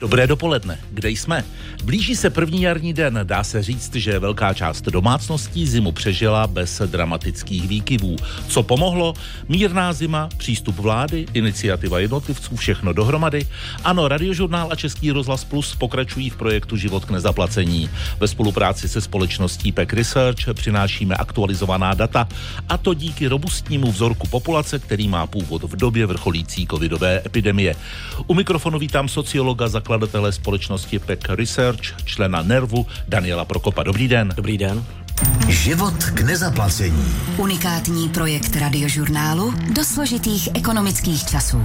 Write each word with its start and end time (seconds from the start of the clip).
Dobré 0.00 0.26
dopoledne, 0.26 0.78
kde 0.90 1.10
jsme? 1.10 1.44
Blíží 1.84 2.16
se 2.16 2.30
první 2.30 2.62
jarní 2.62 2.92
den, 2.92 3.20
dá 3.22 3.44
se 3.44 3.62
říct, 3.62 3.94
že 3.94 4.18
velká 4.18 4.54
část 4.54 4.82
domácností 4.82 5.66
zimu 5.66 5.92
přežila 5.92 6.46
bez 6.46 6.82
dramatických 6.86 7.68
výkyvů. 7.68 8.16
Co 8.48 8.62
pomohlo? 8.62 9.14
Mírná 9.48 9.92
zima, 9.92 10.28
přístup 10.36 10.76
vlády, 10.76 11.26
iniciativa 11.32 11.98
jednotlivců, 11.98 12.56
všechno 12.56 12.92
dohromady. 12.92 13.46
Ano, 13.84 14.08
Radiožurnál 14.08 14.68
a 14.72 14.76
Český 14.76 15.12
rozhlas 15.12 15.44
Plus 15.44 15.74
pokračují 15.74 16.30
v 16.30 16.36
projektu 16.36 16.76
Život 16.76 17.04
k 17.04 17.10
nezaplacení. 17.10 17.90
Ve 18.20 18.28
spolupráci 18.28 18.88
se 18.88 19.00
společností 19.00 19.72
PEC 19.72 19.92
Research 19.92 20.54
přinášíme 20.54 21.14
aktualizovaná 21.14 21.94
data 21.94 22.28
a 22.68 22.76
to 22.76 22.94
díky 22.94 23.26
robustnímu 23.28 23.92
vzorku 23.92 24.28
populace, 24.28 24.78
který 24.78 25.08
má 25.08 25.26
původ 25.26 25.62
v 25.62 25.76
době 25.76 26.06
vrcholící 26.06 26.66
covidové 26.66 27.22
epidemie. 27.26 27.74
U 28.26 28.34
mikrofonu 28.34 28.78
vítám 28.78 29.08
sociologa 29.08 29.68
za 29.68 29.85
zakladatele 29.86 30.32
společnosti 30.32 30.98
PEC 30.98 31.20
Research, 31.28 32.02
člena 32.04 32.42
Nervu 32.42 32.86
Daniela 33.08 33.44
Prokopa. 33.44 33.82
Dobrý 33.82 34.08
den. 34.08 34.32
Dobrý 34.36 34.58
den. 34.58 34.84
Život 35.48 36.04
k 36.04 36.20
nezaplacení. 36.20 37.14
Unikátní 37.36 38.08
projekt 38.08 38.56
radiožurnálu 38.56 39.54
do 39.74 39.84
složitých 39.84 40.48
ekonomických 40.54 41.24
časů. 41.24 41.62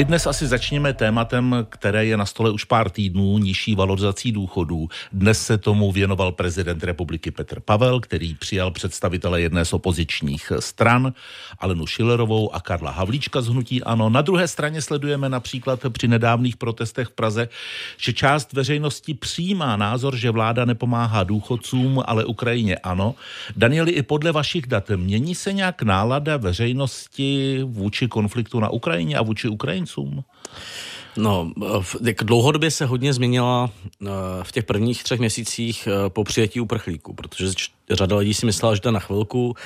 I 0.00 0.04
dnes 0.04 0.26
asi 0.26 0.46
začněme 0.46 0.92
tématem, 0.92 1.66
které 1.68 2.04
je 2.04 2.16
na 2.16 2.26
stole 2.26 2.50
už 2.50 2.64
pár 2.64 2.90
týdnů, 2.90 3.38
nižší 3.38 3.74
valorizací 3.74 4.32
důchodů. 4.32 4.88
Dnes 5.12 5.46
se 5.46 5.58
tomu 5.58 5.92
věnoval 5.92 6.32
prezident 6.32 6.84
republiky 6.84 7.30
Petr 7.30 7.60
Pavel, 7.60 8.00
který 8.00 8.34
přijal 8.34 8.70
představitele 8.70 9.40
jedné 9.40 9.64
z 9.64 9.72
opozičních 9.72 10.52
stran, 10.58 11.12
Alenu 11.58 11.86
Šilerovou 11.86 12.54
a 12.54 12.60
Karla 12.60 12.90
Havlíčka 12.90 13.40
z 13.40 13.48
Hnutí 13.48 13.82
Ano. 13.82 14.10
Na 14.10 14.22
druhé 14.22 14.48
straně 14.48 14.82
sledujeme 14.82 15.28
například 15.28 15.80
při 15.88 16.08
nedávných 16.08 16.56
protestech 16.56 17.08
v 17.08 17.12
Praze, 17.12 17.48
že 17.96 18.12
část 18.12 18.52
veřejnosti 18.52 19.14
přijímá 19.14 19.76
názor, 19.76 20.16
že 20.16 20.30
vláda 20.30 20.64
nepomáhá 20.64 21.24
důchodcům, 21.24 22.02
ale 22.06 22.24
Ukrajině 22.24 22.76
ano. 22.76 23.14
Danieli, 23.56 23.90
i 23.90 24.02
podle 24.02 24.32
vašich 24.32 24.66
dat 24.66 24.90
mění 24.96 25.34
se 25.34 25.52
nějak 25.52 25.82
nálada 25.82 26.36
veřejnosti 26.36 27.60
vůči 27.64 28.08
konfliktu 28.08 28.60
na 28.60 28.68
Ukrajině 28.68 29.16
a 29.16 29.22
vůči 29.22 29.48
Ukrajincům? 29.48 29.89
Ukrajincům? 29.98 30.24
No, 31.16 31.52
tak 32.04 32.16
dlouhodobě 32.24 32.70
se 32.70 32.86
hodně 32.86 33.12
změnila 33.12 33.70
eh, 34.02 34.06
v 34.42 34.52
těch 34.52 34.64
prvních 34.64 35.04
třech 35.04 35.20
měsících 35.20 35.88
eh, 35.90 36.10
po 36.10 36.24
přijetí 36.24 36.60
uprchlíků, 36.60 37.14
protože 37.14 37.46
řada 37.90 38.16
lidí 38.16 38.34
si 38.34 38.46
myslela, 38.46 38.74
že 38.74 38.80
to 38.80 38.90
na 38.90 39.00
chvilku, 39.00 39.56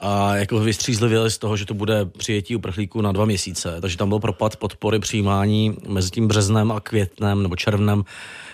a 0.00 0.36
jako 0.36 0.60
vystřízlivěli 0.60 1.30
z 1.30 1.38
toho, 1.38 1.56
že 1.56 1.64
to 1.66 1.74
bude 1.74 2.04
přijetí 2.04 2.56
uprchlíků 2.56 3.00
na 3.00 3.12
dva 3.12 3.24
měsíce. 3.24 3.80
Takže 3.80 3.96
tam 3.96 4.08
byl 4.08 4.18
propad 4.18 4.56
podpory 4.56 4.98
přijímání 4.98 5.76
mezi 5.88 6.10
tím 6.10 6.28
březnem 6.28 6.72
a 6.72 6.80
květnem 6.80 7.42
nebo 7.42 7.56
červnem 7.56 8.04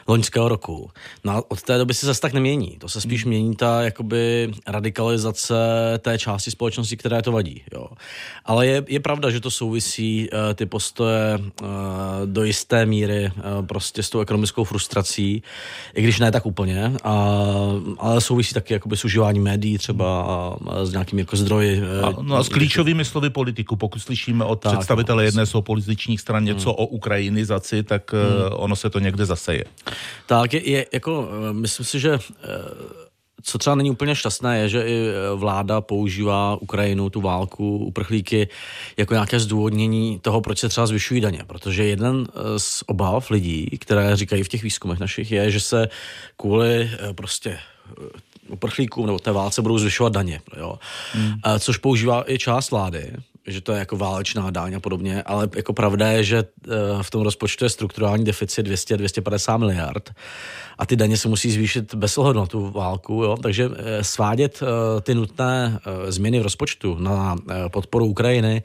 loňského 0.09 0.49
roku. 0.49 0.91
No 1.25 1.43
od 1.49 1.63
té 1.63 1.79
doby 1.79 1.95
se 1.95 2.07
zase 2.07 2.21
tak 2.21 2.33
nemění. 2.33 2.77
To 2.79 2.89
se 2.89 3.01
spíš 3.01 3.25
mění 3.25 3.57
ta 3.57 3.83
jakoby 3.83 4.51
radikalizace 4.67 5.55
té 5.99 6.19
části 6.19 6.51
společnosti, 6.51 6.97
které 6.97 7.23
to 7.23 7.33
vadí. 7.33 7.63
Jo. 7.75 7.87
Ale 8.45 8.67
je, 8.67 8.85
je 8.89 9.01
pravda, 9.01 9.31
že 9.31 9.41
to 9.41 9.51
souvisí 9.51 10.29
uh, 10.31 10.39
ty 10.55 10.67
postoje 10.67 11.39
uh, 11.39 11.69
do 12.25 12.45
jisté 12.45 12.87
míry 12.87 13.31
uh, 13.37 13.67
prostě 13.67 14.03
s 14.03 14.11
tou 14.11 14.21
ekonomickou 14.21 14.65
frustrací, 14.65 15.43
i 15.95 16.03
když 16.03 16.19
ne 16.19 16.33
tak 16.33 16.47
úplně, 16.47 16.93
a, 17.05 17.37
ale 17.99 18.21
souvisí 18.21 18.55
taky 18.55 18.73
jakoby 18.73 18.97
s 18.97 19.05
užíváním 19.05 19.43
médií 19.43 19.79
třeba 19.79 20.23
a, 20.23 20.57
a 20.71 20.85
s 20.85 20.93
nějakými 20.93 21.25
jako 21.31 21.37
zdroji. 21.37 21.83
A, 22.03 22.23
no 22.23 22.37
a 22.37 22.43
s 22.43 22.49
klíčovými 22.49 23.05
slovy 23.05 23.31
politiku, 23.31 23.77
pokud 23.77 23.99
slyšíme 23.99 24.45
od 24.45 24.61
tak, 24.61 24.73
představitele 24.73 25.25
jedné 25.25 25.47
z 25.47 25.55
opozičních 25.55 26.21
stran 26.21 26.45
něco 26.45 26.71
hmm. 26.71 26.77
o 26.79 26.87
ukrajinizaci, 26.87 27.83
tak 27.83 28.13
hmm. 28.13 28.23
ono 28.53 28.77
se 28.77 28.91
to 28.91 28.99
někde 28.99 29.27
zaseje. 29.27 29.65
Tak 30.27 30.55
je, 30.55 30.71
je 30.71 30.87
jako, 30.93 31.29
eh, 31.31 31.53
myslím 31.53 31.87
si, 31.87 32.01
že 32.01 32.15
eh, 32.15 32.49
co 33.43 33.59
třeba 33.59 33.77
není 33.77 33.91
úplně 33.91 34.15
šťastné, 34.15 34.59
je, 34.59 34.69
že 34.69 34.83
i 34.83 35.09
eh, 35.09 35.35
vláda 35.35 35.81
používá 35.81 36.57
Ukrajinu, 36.61 37.11
tu 37.11 37.21
válku, 37.21 37.79
uprchlíky, 37.79 38.49
jako 38.97 39.15
nějaké 39.15 39.41
zdůvodnění 39.41 40.19
toho, 40.19 40.41
proč 40.41 40.59
se 40.59 40.69
třeba 40.69 40.87
zvyšují 40.87 41.21
daně. 41.21 41.45
Protože 41.47 41.85
jeden 41.85 42.27
z 42.57 42.83
obav 42.87 43.31
lidí, 43.31 43.79
které 43.79 44.17
říkají 44.17 44.43
v 44.43 44.49
těch 44.49 44.63
výzkumech 44.63 44.99
našich, 44.99 45.33
je, 45.33 45.51
že 45.51 45.61
se 45.61 45.89
kvůli 46.37 46.91
prostě 47.15 47.59
uprchlíkům 48.51 49.07
nebo 49.07 49.19
té 49.19 49.33
válce 49.33 49.63
budou 49.63 49.79
zvyšovat 49.79 50.13
daně. 50.13 50.41
Jo. 50.57 50.79
Hmm. 51.13 51.35
Což 51.59 51.77
používá 51.77 52.25
i 52.27 52.39
část 52.39 52.71
vlády 52.71 53.13
že 53.53 53.61
to 53.61 53.73
je 53.73 53.79
jako 53.79 53.97
válečná 53.97 54.51
dáň 54.51 54.75
a 54.75 54.81
podobně, 54.81 55.23
ale 55.23 55.49
jako 55.57 55.73
pravda 55.73 56.09
je, 56.09 56.25
že 56.25 56.39
eh, 56.39 56.69
v 57.03 57.11
tom 57.11 57.23
rozpočtu 57.23 57.65
je 57.65 57.69
strukturální 57.69 58.25
deficit 58.25 58.67
200-250 58.67 59.59
miliard 59.59 60.11
a 60.79 60.87
ty 60.87 60.97
daně 60.97 61.17
se 61.17 61.29
musí 61.29 61.51
zvýšit 61.51 61.95
bez 61.95 62.19
ohledu 62.19 62.41
na 62.41 62.47
tu 62.47 62.71
válku, 62.71 63.13
jo? 63.13 63.37
takže 63.43 63.71
eh, 63.77 64.05
svádět 64.05 64.63
eh, 64.63 65.01
ty 65.01 65.15
nutné 65.15 65.79
změny 66.09 66.41
v 66.41 66.43
rozpočtu 66.43 66.97
na 66.99 67.37
podporu 67.69 68.07
Ukrajiny 68.07 68.63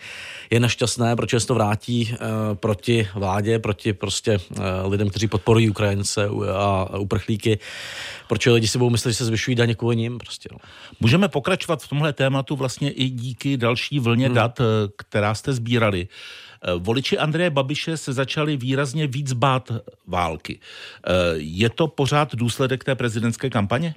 je 0.50 0.60
nešťastné, 0.60 1.16
protože 1.16 1.40
se 1.40 1.48
to 1.48 1.54
vrátí 1.54 2.16
proti 2.54 3.08
vládě, 3.16 3.60
proti 3.60 3.94
prostě 3.94 4.38
lidem, 4.86 5.10
kteří 5.10 5.28
podporují 5.28 5.70
Ukrajince 5.70 6.30
a 6.54 6.98
uprchlíky, 6.98 7.60
protože 8.28 8.52
lidi 8.52 8.68
si 8.68 8.78
budou 8.78 8.90
myslet, 8.90 9.12
že 9.12 9.18
se 9.18 9.26
zvyšují 9.26 9.56
daně 9.56 9.76
kvůli 9.76 9.96
ním. 9.96 10.18
Prostě, 10.18 10.50
no. 10.52 10.58
Můžeme 11.00 11.28
pokračovat 11.28 11.84
v 11.84 11.88
tomhle 11.88 12.14
tématu 12.14 12.56
vlastně 12.56 12.92
i 12.92 13.10
díky 13.10 13.58
další 13.58 14.00
vlně 14.00 14.26
hmm. 14.26 14.36
dat, 14.36 14.62
která 14.98 15.36
jste 15.36 15.54
sbírali. 15.54 16.08
Eh, 16.62 16.74
voliči 16.78 17.18
Andreje 17.18 17.50
Babiše 17.50 17.98
se 17.98 18.14
začali 18.14 18.58
výrazně 18.58 19.08
víc 19.08 19.34
bát 19.34 19.72
války. 20.08 20.60
Eh, 20.60 21.12
je 21.36 21.70
to 21.70 21.88
pořád 21.88 22.36
důsledek 22.36 22.84
té 22.84 22.96
prezidentské 22.96 23.50
kampaně? 23.50 23.96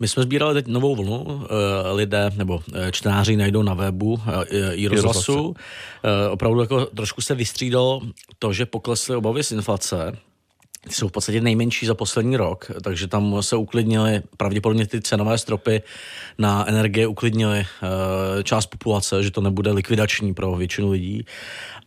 My 0.00 0.08
jsme 0.08 0.22
sbírali 0.22 0.54
teď 0.54 0.66
novou 0.66 0.96
vlnu, 0.96 1.44
eh, 1.44 1.92
lidé 1.92 2.30
nebo 2.36 2.62
čtenáři 2.90 3.36
najdou 3.36 3.62
na 3.62 3.74
webu 3.74 4.20
i 4.72 4.88
rozhlasu. 4.88 5.54
Opravdu 6.30 6.60
jako 6.60 6.86
trošku 6.86 7.20
se 7.20 7.34
vystřídalo 7.34 8.00
to, 8.38 8.52
že 8.52 8.66
poklesly 8.66 9.16
obavy 9.16 9.44
z 9.44 9.52
inflace, 9.52 10.16
jsou 10.90 11.08
v 11.08 11.12
podstatě 11.12 11.40
nejmenší 11.40 11.86
za 11.86 11.94
poslední 11.94 12.36
rok, 12.36 12.70
takže 12.82 13.06
tam 13.06 13.42
se 13.42 13.56
uklidnily 13.56 14.22
pravděpodobně 14.36 14.86
ty 14.86 15.00
cenové 15.00 15.38
stropy 15.38 15.82
na 16.38 16.68
energie 16.68 17.06
uklidnily 17.06 17.58
eh, 17.58 18.42
část 18.42 18.66
populace, 18.66 19.22
že 19.22 19.30
to 19.30 19.40
nebude 19.40 19.72
likvidační 19.72 20.34
pro 20.34 20.56
většinu 20.56 20.90
lidí. 20.90 21.24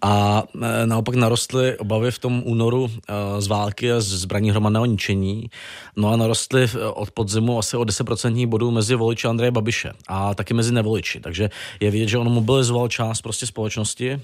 A 0.01 0.43
eh, 0.61 0.85
naopak 0.85 1.15
narostly 1.15 1.77
obavy 1.77 2.11
v 2.11 2.19
tom 2.19 2.43
únoru 2.45 2.91
eh, 2.91 3.41
z 3.41 3.47
války 3.47 3.91
a 3.91 3.99
z 3.99 4.05
zbraní 4.05 4.51
hromadného 4.51 4.85
ničení. 4.85 5.49
No 5.95 6.09
a 6.09 6.15
narostly 6.15 6.69
od 6.93 7.11
podzimu 7.11 7.59
asi 7.59 7.77
o 7.77 7.83
10% 7.83 8.47
bodů 8.47 8.71
mezi 8.71 8.95
voliči 8.95 9.27
Andreje 9.27 9.51
Babiše 9.51 9.91
a 10.07 10.35
taky 10.35 10.53
mezi 10.53 10.73
nevoliči. 10.73 11.19
Takže 11.19 11.49
je 11.79 11.91
vidět, 11.91 12.07
že 12.07 12.17
on 12.17 12.29
mobilizoval 12.29 12.87
část 12.87 13.21
prostě 13.21 13.45
společnosti, 13.45 14.21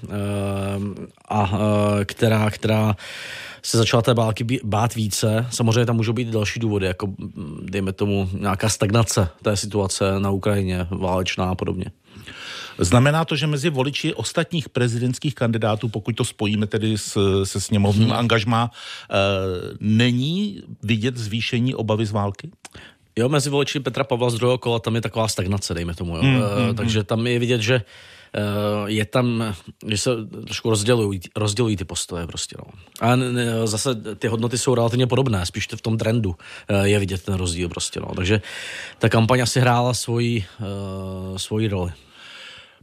a 1.28 1.50
která, 2.04 2.50
která 2.50 2.96
se 3.62 3.78
začala 3.78 4.02
té 4.02 4.14
války 4.14 4.60
bát 4.64 4.94
více. 4.94 5.46
Samozřejmě 5.50 5.86
tam 5.86 5.96
můžou 5.96 6.12
být 6.12 6.28
další 6.28 6.60
důvody, 6.60 6.86
jako 6.86 7.08
dejme 7.62 7.92
tomu 7.92 8.30
nějaká 8.32 8.68
stagnace 8.68 9.28
té 9.42 9.56
situace 9.56 10.20
na 10.20 10.30
Ukrajině, 10.30 10.86
válečná 10.90 11.44
a 11.44 11.54
podobně. 11.54 11.84
Znamená 12.78 13.24
to, 13.24 13.36
že 13.36 13.46
mezi 13.46 13.70
voliči 13.70 14.14
ostatních 14.14 14.68
prezidentských 14.68 15.34
kandidátů, 15.34 15.88
pokud 15.88 16.16
to 16.16 16.24
spojíme 16.24 16.66
tedy 16.66 16.98
s, 16.98 17.18
se 17.44 17.60
sněmovním 17.60 18.08
hmm. 18.08 18.18
angažmá, 18.18 18.70
e, 18.70 19.16
není 19.80 20.62
vidět 20.82 21.16
zvýšení 21.16 21.74
obavy 21.74 22.06
z 22.06 22.10
války? 22.10 22.50
Jo, 23.16 23.28
mezi 23.28 23.50
voliči 23.50 23.80
Petra 23.80 24.04
Pavla 24.04 24.30
z 24.30 24.34
druhého 24.34 24.58
kola 24.58 24.78
tam 24.78 24.94
je 24.94 25.00
taková 25.00 25.28
stagnace, 25.28 25.74
dejme 25.74 25.94
tomu. 25.94 26.16
Jo. 26.16 26.22
Hmm, 26.22 26.42
e, 26.70 26.74
takže 26.74 27.04
tam 27.04 27.26
je 27.26 27.38
vidět, 27.38 27.60
že 27.60 27.82
je 28.86 29.04
tam, 29.04 29.54
že 29.86 29.98
se 29.98 30.10
trošku 30.44 30.70
rozdělují, 30.70 31.20
rozdělují 31.36 31.76
ty 31.76 31.84
postoje 31.84 32.26
prostě. 32.26 32.56
No. 32.58 32.64
A 33.00 33.16
zase 33.66 33.94
ty 33.94 34.28
hodnoty 34.28 34.58
jsou 34.58 34.74
relativně 34.74 35.06
podobné, 35.06 35.46
spíš 35.46 35.68
v 35.76 35.80
tom 35.80 35.98
trendu 35.98 36.36
eh, 36.68 36.88
je 36.88 36.98
vidět 36.98 37.22
ten 37.22 37.34
rozdíl 37.34 37.68
prostě. 37.68 38.00
No. 38.00 38.14
Takže 38.16 38.42
ta 38.98 39.08
kampaň 39.08 39.40
asi 39.40 39.60
hrála 39.60 39.94
svoji, 39.94 40.44
uh, 40.60 41.36
svoji 41.36 41.68
roli. 41.68 41.92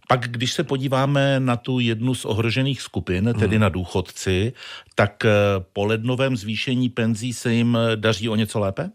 Pak, 0.07 0.27
když 0.27 0.53
se 0.53 0.63
podíváme 0.63 1.39
na 1.39 1.55
tu 1.55 1.79
jednu 1.79 2.15
z 2.15 2.25
ohrožených 2.25 2.81
skupin, 2.81 3.33
tedy 3.39 3.55
hmm. 3.55 3.61
na 3.61 3.69
důchodci, 3.69 4.53
tak 4.95 5.23
po 5.73 5.85
lednovém 5.85 6.37
zvýšení 6.37 6.89
penzí 6.89 7.33
se 7.33 7.53
jim 7.53 7.77
daří 7.95 8.29
o 8.29 8.35
něco 8.35 8.59
lépe? 8.59 8.89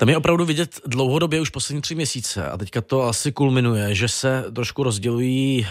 Tam 0.00 0.08
je 0.08 0.16
opravdu 0.16 0.44
vidět 0.44 0.80
dlouhodobě 0.86 1.40
už 1.40 1.50
poslední 1.50 1.82
tři 1.82 1.94
měsíce 1.94 2.46
a 2.46 2.56
teďka 2.56 2.80
to 2.80 3.02
asi 3.02 3.32
kulminuje, 3.32 3.94
že 3.94 4.08
se 4.08 4.44
trošku 4.54 4.82
rozdělují 4.82 5.60
uh, 5.60 5.68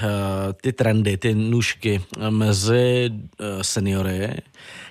ty 0.61 0.73
trendy, 0.73 1.17
ty 1.17 1.35
nůžky 1.35 2.01
mezi 2.29 3.09
uh, 3.11 3.61
seniory, 3.61 4.31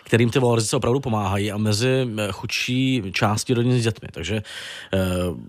kterým 0.08 0.30
ty 0.30 0.38
valorizace 0.38 0.76
opravdu 0.76 1.00
pomáhají 1.00 1.52
a 1.52 1.56
mezi 1.56 2.08
eh, 2.18 2.32
chudší 2.32 3.02
části 3.12 3.54
rodin 3.54 3.80
s 3.80 3.82
dětmi. 3.82 4.08
Takže 4.12 4.36
eh, 4.36 4.98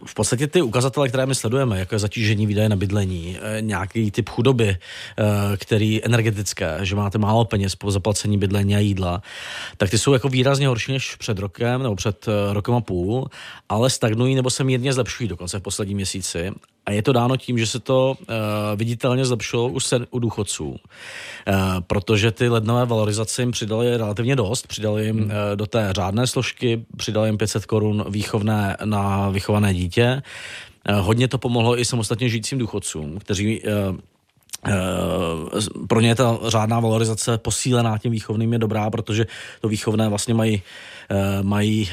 v 0.05 0.13
podstatě 0.13 0.47
ty 0.47 0.61
ukazatele, 0.61 1.09
které 1.09 1.25
my 1.25 1.35
sledujeme, 1.35 1.79
jako 1.79 1.95
je 1.95 1.99
zatížení 1.99 2.47
výdaje 2.47 2.69
na 2.69 2.75
bydlení, 2.75 3.37
eh, 3.41 3.61
nějaký 3.61 4.11
typ 4.11 4.29
chudoby, 4.29 4.77
který 5.57 6.05
energetické, 6.05 6.79
že 6.81 6.95
máte 6.95 7.17
málo 7.17 7.45
peněz 7.45 7.75
po 7.75 7.91
zaplacení 7.91 8.37
bydlení 8.37 8.75
a 8.75 8.79
jídla, 8.79 9.21
tak 9.77 9.89
ty 9.89 9.97
jsou 9.97 10.13
jako 10.13 10.29
výrazně 10.29 10.67
horší 10.67 10.91
než 10.91 11.15
před 11.15 11.39
rokem 11.39 11.83
nebo 11.83 11.95
před 11.95 12.25
rokem 12.51 12.75
a 12.75 12.81
půl, 12.81 13.27
ale 13.69 13.89
stagnují 13.89 14.35
nebo 14.35 14.49
se 14.49 14.63
mírně 14.63 14.93
zlepšují 14.93 15.29
dokonce 15.29 15.59
v 15.59 15.61
posledním 15.61 15.95
měsíci. 15.95 16.51
A 16.89 16.91
je 16.91 17.01
to 17.01 17.13
dáno 17.13 17.37
tím, 17.37 17.57
že 17.57 17.67
se 17.67 17.79
to 17.79 18.17
uh, 18.19 18.25
viditelně 18.75 19.25
zlepšilo 19.25 19.67
u, 19.67 19.79
sen, 19.79 20.07
u 20.11 20.19
důchodců, 20.19 20.69
uh, 20.69 20.77
protože 21.87 22.31
ty 22.31 22.49
lednové 22.49 22.85
valorizace 22.85 23.41
jim 23.41 23.51
přidali 23.51 23.97
relativně 23.97 24.35
dost, 24.35 24.67
přidali 24.67 25.05
jim 25.05 25.23
uh, 25.23 25.31
do 25.55 25.65
té 25.65 25.89
řádné 25.91 26.27
složky, 26.27 26.85
přidali 26.97 27.29
jim 27.29 27.37
500 27.37 27.65
korun 27.65 28.05
výchovné 28.09 28.77
na 28.85 29.29
vychované 29.29 29.73
dítě. 29.73 30.21
Uh, 30.89 30.95
hodně 30.95 31.27
to 31.27 31.37
pomohlo 31.37 31.79
i 31.79 31.85
samostatně 31.85 32.29
žijícím 32.29 32.57
důchodcům, 32.57 33.19
kteří 33.19 33.61
uh, 33.61 33.97
pro 35.87 36.01
ně 36.01 36.15
ta 36.15 36.37
řádná 36.47 36.79
valorizace 36.79 37.37
posílená 37.37 37.97
tím 37.97 38.11
výchovným 38.11 38.53
je 38.53 38.59
dobrá, 38.59 38.89
protože 38.89 39.27
to 39.61 39.67
výchovné 39.67 40.09
vlastně 40.09 40.33
mají, 40.33 40.61
mají 41.41 41.89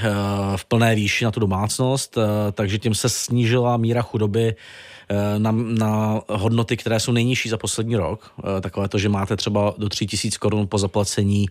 v 0.56 0.64
plné 0.64 0.94
výši 0.94 1.24
na 1.24 1.30
tu 1.30 1.40
domácnost, 1.40 2.18
takže 2.52 2.78
tím 2.78 2.94
se 2.94 3.08
snížila 3.08 3.76
míra 3.76 4.02
chudoby 4.02 4.54
Eh, 4.54 4.95
na, 5.38 5.52
na 5.52 6.20
hodnoty, 6.28 6.76
které 6.76 7.00
jsou 7.00 7.12
nejnižší 7.12 7.48
za 7.48 7.56
poslední 7.56 7.96
rok. 7.96 8.30
Eh, 8.38 8.60
takové 8.60 8.88
to, 8.88 8.98
že 8.98 9.08
máte 9.08 9.36
třeba 9.36 9.74
do 9.78 9.88
3000 9.88 10.36
korun 10.36 10.66
po 10.68 10.78
zaplacení, 10.78 11.46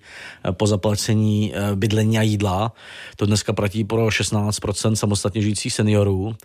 eh, 0.46 0.52
po 0.52 0.68
zaplacení 0.68 1.54
bydlení 1.76 2.18
a 2.18 2.22
jídla. 2.22 2.74
To 3.16 3.26
dneska 3.26 3.54
platí 3.54 3.84
pro 3.84 4.12
16% 4.12 4.96
samostatně 4.96 5.42
žijících 5.42 5.74
seniorů. 5.74 6.36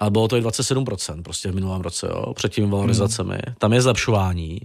A 0.00 0.10
bylo 0.10 0.28
to 0.28 0.36
i 0.36 0.40
27% 0.40 1.22
prostě 1.22 1.50
v 1.50 1.54
minulém 1.54 1.80
roce, 1.80 2.06
jo, 2.06 2.34
před 2.34 2.52
těmi 2.52 2.66
valorizacemi. 2.66 3.34
Hmm. 3.46 3.54
Tam 3.58 3.72
je 3.72 3.82
zlepšování. 3.82 4.60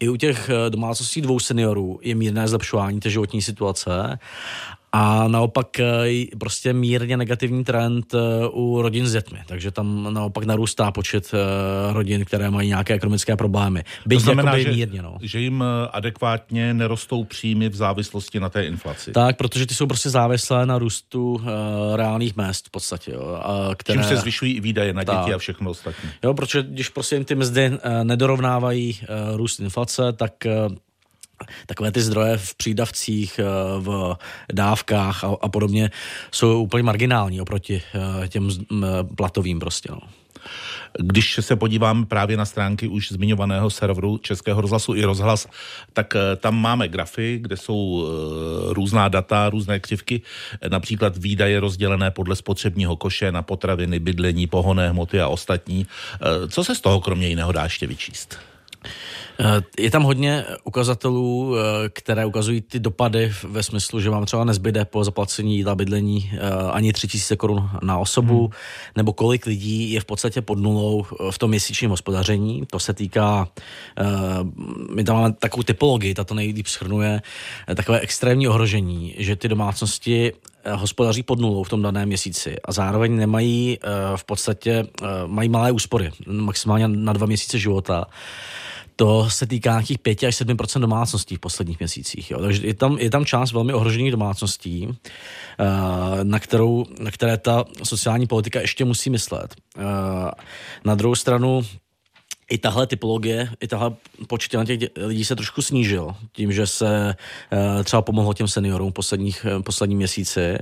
I 0.00 0.08
u 0.08 0.16
těch 0.16 0.50
domácností 0.68 1.20
dvou 1.20 1.38
seniorů 1.38 1.98
je 2.02 2.14
mírné 2.14 2.48
zlepšování 2.48 3.00
té 3.00 3.10
životní 3.10 3.42
situace 3.42 4.18
a 4.96 5.28
naopak 5.28 5.80
eh, 5.80 6.26
prostě 6.38 6.72
mírně 6.72 7.16
negativní 7.16 7.64
trend 7.64 8.14
eh, 8.14 8.18
u 8.52 8.82
rodin 8.82 9.06
s 9.06 9.12
dětmi. 9.12 9.38
Takže 9.46 9.70
tam 9.70 10.14
naopak 10.14 10.44
narůstá 10.44 10.90
počet 10.90 11.30
eh, 11.34 11.92
rodin, 11.92 12.24
které 12.24 12.50
mají 12.50 12.68
nějaké 12.68 12.94
ekonomické 12.94 13.36
problémy. 13.36 13.84
Byť 14.06 14.18
to 14.18 14.24
znamená, 14.24 14.58
že, 14.58 14.70
mírně, 14.70 15.02
no. 15.02 15.18
že 15.22 15.40
jim 15.40 15.64
adekvátně 15.90 16.74
nerostou 16.74 17.24
příjmy 17.24 17.68
v 17.68 17.74
závislosti 17.74 18.40
na 18.40 18.48
té 18.48 18.64
inflaci. 18.64 19.12
Tak, 19.12 19.36
protože 19.36 19.66
ty 19.66 19.74
jsou 19.74 19.86
prostě 19.86 20.10
závislé 20.10 20.66
na 20.66 20.78
růstu 20.78 21.34
uh, 21.34 21.42
reálných 21.96 22.36
mest 22.36 22.66
v 22.66 22.70
podstatě. 22.70 23.10
Jo, 23.10 23.40
a 23.42 23.74
které... 23.74 23.98
Čím 23.98 24.08
se 24.08 24.16
zvyšují 24.16 24.52
i 24.52 24.60
výdaje 24.60 24.92
na 24.92 25.04
děti 25.04 25.16
tak. 25.24 25.34
a 25.34 25.38
všechno 25.38 25.70
ostatní. 25.70 26.10
Jo, 26.24 26.34
protože 26.34 26.62
když 26.62 26.88
prostě 26.88 27.16
jim 27.16 27.24
ty 27.24 27.34
mzdy 27.34 27.70
uh, 27.70 27.76
nedorovnávají 28.02 28.98
uh, 29.02 29.36
růst 29.36 29.60
inflace, 29.60 30.12
tak 30.12 30.32
uh, 30.46 30.76
takové 31.66 31.92
ty 31.92 32.00
zdroje 32.00 32.36
v 32.36 32.54
přídavcích, 32.54 33.38
eh, 33.38 33.44
v 33.78 34.16
dávkách 34.52 35.24
a, 35.24 35.36
a 35.40 35.48
podobně 35.48 35.90
jsou 36.30 36.62
úplně 36.62 36.82
marginální 36.82 37.40
oproti 37.40 37.82
eh, 38.22 38.28
těm 38.28 38.50
platovým 39.16 39.58
prostě. 39.58 39.88
No. 39.92 39.98
Když 40.98 41.38
se 41.40 41.56
podíváme 41.56 42.06
právě 42.06 42.36
na 42.36 42.44
stránky 42.44 42.88
už 42.88 43.12
zmiňovaného 43.12 43.70
serveru 43.70 44.18
Českého 44.18 44.60
rozhlasu 44.60 44.94
i 44.94 45.04
rozhlas, 45.04 45.48
tak 45.92 46.16
eh, 46.16 46.36
tam 46.36 46.60
máme 46.60 46.88
grafy, 46.88 47.38
kde 47.42 47.56
jsou 47.56 48.08
různá 48.68 49.08
data, 49.08 49.50
různé 49.50 49.80
křivky, 49.80 50.22
například 50.68 51.16
výdaje 51.16 51.60
rozdělené 51.60 52.10
podle 52.10 52.36
spotřebního 52.36 52.96
koše 52.96 53.32
na 53.32 53.42
potraviny, 53.42 53.98
bydlení, 53.98 54.46
pohonné 54.46 54.90
hmoty 54.90 55.20
a 55.20 55.28
ostatní. 55.28 55.86
Co 56.48 56.64
se 56.64 56.74
z 56.74 56.80
toho 56.80 57.00
kromě 57.00 57.28
jiného 57.28 57.52
dá 57.52 57.64
ještě 57.64 57.86
vyčíst? 57.86 58.38
Eh, 59.40 59.62
je 59.78 59.90
tam 59.90 60.02
hodně 60.02 60.44
ukazatelů, 60.64 61.56
eh, 61.56 61.88
které 61.88 62.26
ukazují 62.26 62.60
ty 62.60 62.78
dopady 62.78 63.32
ve 63.44 63.62
smyslu, 63.62 64.00
že 64.00 64.10
vám 64.10 64.24
třeba 64.24 64.44
nezbyde 64.44 64.84
po 64.84 65.04
zaplacení 65.04 65.56
jídla 65.56 65.74
bydlení 65.74 66.30
eh, 66.32 66.38
ani 66.70 66.92
3000 66.92 67.36
korun 67.36 67.70
na 67.82 67.98
osobu, 67.98 68.40
hmm. 68.40 68.52
nebo 68.96 69.12
kolik 69.12 69.46
lidí 69.46 69.92
je 69.92 70.00
v 70.00 70.04
podstatě 70.04 70.42
pod 70.42 70.58
nulou 70.58 71.06
v 71.30 71.38
tom 71.38 71.50
měsíčním 71.50 71.90
hospodaření. 71.90 72.62
To 72.70 72.78
se 72.78 72.94
týká, 72.94 73.48
my 74.94 75.04
tam 75.04 75.16
máme 75.16 75.32
takovou 75.32 75.62
typologii, 75.62 76.14
ta 76.14 76.24
to 76.24 76.34
nejlíp 76.34 76.66
schrnuje, 76.66 77.22
takové 77.74 78.00
extrémní 78.00 78.48
ohrožení, 78.48 79.14
že 79.18 79.36
ty 79.36 79.48
domácnosti 79.48 80.32
hospodaří 80.74 81.22
pod 81.22 81.40
nulou 81.40 81.62
v 81.62 81.68
tom 81.68 81.82
daném 81.82 82.08
měsíci 82.08 82.56
a 82.64 82.72
zároveň 82.72 83.16
nemají 83.16 83.78
v 84.16 84.24
podstatě, 84.24 84.86
mají 85.26 85.48
malé 85.48 85.72
úspory, 85.72 86.10
maximálně 86.26 86.88
na 86.88 87.12
dva 87.12 87.26
měsíce 87.26 87.58
života 87.58 88.06
to 88.96 89.30
se 89.30 89.46
týká 89.46 89.70
nějakých 89.70 89.98
5 89.98 90.22
až 90.22 90.40
7% 90.40 90.80
domácností 90.80 91.36
v 91.36 91.40
posledních 91.40 91.80
měsících. 91.80 92.30
Jo. 92.30 92.40
Takže 92.40 92.66
je 92.66 92.74
tam, 92.74 92.98
je 92.98 93.10
tam 93.10 93.24
část 93.24 93.52
velmi 93.52 93.72
ohrožených 93.72 94.10
domácností, 94.10 94.88
eh, 94.88 95.64
na, 96.22 96.40
kterou, 96.40 96.86
na 96.98 97.10
které 97.10 97.36
ta 97.36 97.64
sociální 97.82 98.26
politika 98.26 98.60
ještě 98.60 98.84
musí 98.84 99.10
myslet. 99.10 99.54
Eh, 99.78 99.82
na 100.84 100.94
druhou 100.94 101.14
stranu 101.14 101.62
i 102.50 102.58
tahle 102.58 102.86
typologie, 102.86 103.48
i 103.60 103.68
tahle 103.68 103.92
počet 104.26 104.50
těch 104.66 104.80
lidí 104.96 105.24
se 105.24 105.36
trošku 105.36 105.62
snížil 105.62 106.14
tím, 106.32 106.52
že 106.52 106.66
se 106.66 107.16
uh, 107.52 107.82
třeba 107.82 108.02
pomohlo 108.02 108.34
těm 108.34 108.48
seniorům 108.48 108.92
posledních, 108.92 109.46
poslední 109.64 109.96
měsíci. 109.96 110.58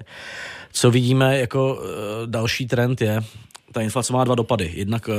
Co 0.73 0.91
vidíme 0.91 1.39
jako 1.39 1.83
další 2.27 2.67
trend 2.67 3.01
je, 3.01 3.21
ta 3.73 3.81
inflace 3.81 4.13
má 4.13 4.25
dva 4.25 4.35
dopady. 4.35 4.73
Jednak 4.75 5.09
uh, 5.09 5.15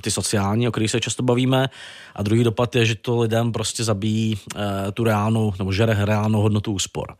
ty 0.00 0.10
sociální, 0.10 0.68
o 0.68 0.70
kterých 0.70 0.90
se 0.90 1.00
často 1.00 1.22
bavíme, 1.22 1.68
a 2.14 2.22
druhý 2.22 2.44
dopad 2.44 2.76
je, 2.76 2.86
že 2.86 2.94
to 2.94 3.20
lidem 3.20 3.52
prostě 3.52 3.84
zabíjí 3.84 4.34
uh, 4.54 4.60
tu 4.94 5.04
reálnou, 5.04 5.52
nebo 5.58 5.72
žere 5.72 6.04
reálnou 6.04 6.42
hodnotu 6.42 6.72
úspor. 6.72 7.16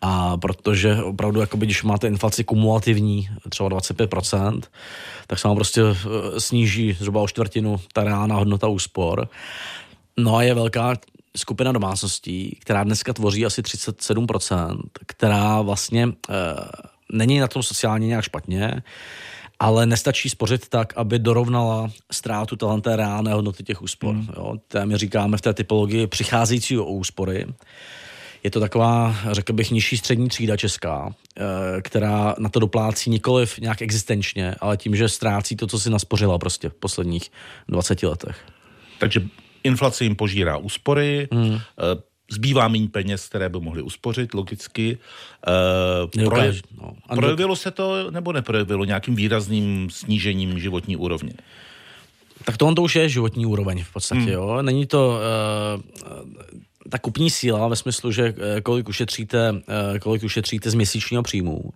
A 0.00 0.36
protože 0.36 1.02
opravdu, 1.02 1.40
jakoby, 1.40 1.66
když 1.66 1.82
máte 1.82 2.06
inflaci 2.06 2.44
kumulativní, 2.44 3.28
třeba 3.48 3.68
25%, 3.68 4.62
tak 5.26 5.38
se 5.38 5.48
vám 5.48 5.56
prostě 5.56 5.82
uh, 5.82 5.94
sníží 6.38 6.92
zhruba 6.92 7.20
o 7.20 7.28
čtvrtinu 7.28 7.80
ta 7.92 8.04
reálná 8.04 8.36
hodnota 8.36 8.66
úspor. 8.66 9.28
No 10.16 10.36
a 10.36 10.42
je 10.42 10.54
velká 10.54 10.94
skupina 11.36 11.72
domácností, 11.72 12.58
která 12.60 12.84
dneska 12.84 13.12
tvoří 13.12 13.46
asi 13.46 13.62
37%, 13.62 14.78
která 15.06 15.62
vlastně 15.62 16.06
uh, 16.06 16.12
není 17.12 17.38
na 17.38 17.48
tom 17.48 17.62
sociálně 17.62 18.06
nějak 18.06 18.24
špatně, 18.24 18.82
ale 19.60 19.86
nestačí 19.86 20.30
spořit 20.30 20.68
tak, 20.68 20.92
aby 20.96 21.18
dorovnala 21.18 21.90
ztrátu 22.12 22.56
té 22.80 22.96
reálné 22.96 23.32
hodnoty 23.32 23.62
těch 23.62 23.82
úspor. 23.82 24.14
Hmm. 24.14 24.28
Jo. 24.36 24.54
To 24.68 24.86
my 24.86 24.96
říkáme 24.96 25.36
v 25.36 25.40
té 25.40 25.54
typologii 25.54 26.06
přicházející 26.06 26.78
o 26.78 26.84
úspory. 26.84 27.46
Je 28.44 28.50
to 28.50 28.60
taková, 28.60 29.16
řekl 29.30 29.52
bych, 29.52 29.70
nižší 29.70 29.96
střední 29.96 30.28
třída 30.28 30.56
česká, 30.56 31.14
eh, 31.36 31.42
která 31.82 32.34
na 32.38 32.48
to 32.48 32.60
doplácí 32.60 33.10
nikoliv 33.10 33.58
nějak 33.58 33.82
existenčně, 33.82 34.54
ale 34.60 34.76
tím, 34.76 34.96
že 34.96 35.08
ztrácí 35.08 35.56
to, 35.56 35.66
co 35.66 35.78
si 35.78 35.90
naspořila 35.90 36.38
prostě 36.38 36.68
v 36.68 36.74
posledních 36.74 37.30
20 37.68 38.02
letech. 38.02 38.38
Takže 38.98 39.22
inflace 39.64 40.04
jim 40.04 40.16
požírá 40.16 40.56
úspory, 40.56 41.28
hmm. 41.32 41.58
Eh, 42.30 42.34
zbývá 42.34 42.68
méně 42.68 42.88
peněz, 42.88 43.28
které 43.28 43.48
by 43.48 43.60
mohli 43.60 43.82
uspořit, 43.82 44.34
logicky. 44.34 44.98
Uh, 46.16 46.24
projev, 46.28 46.62
no. 46.80 46.92
Projevilo 47.14 47.56
se 47.56 47.70
to 47.70 48.10
nebo 48.10 48.32
neprojevilo 48.32 48.84
nějakým 48.84 49.14
výrazným 49.14 49.90
snížením 49.90 50.58
životní 50.58 50.96
úrovně? 50.96 51.32
Tak 52.44 52.56
to 52.56 52.66
on 52.66 52.74
to 52.74 52.82
už 52.82 52.96
je 52.96 53.08
životní 53.08 53.46
úroveň 53.46 53.84
v 53.84 53.92
podstatě, 53.92 54.20
hmm. 54.20 54.28
jo. 54.28 54.62
Není 54.62 54.86
to 54.86 55.18
uh, 55.18 56.20
ta 56.90 56.98
kupní 56.98 57.30
síla 57.30 57.68
ve 57.68 57.76
smyslu, 57.76 58.12
že 58.12 58.32
uh, 58.32 58.60
kolik 58.62 58.88
ušetříte, 58.88 59.54
kolik 60.00 60.22
ušetříte 60.22 60.70
z 60.70 60.74
měsíčního 60.74 61.22
příjmu, 61.22 61.72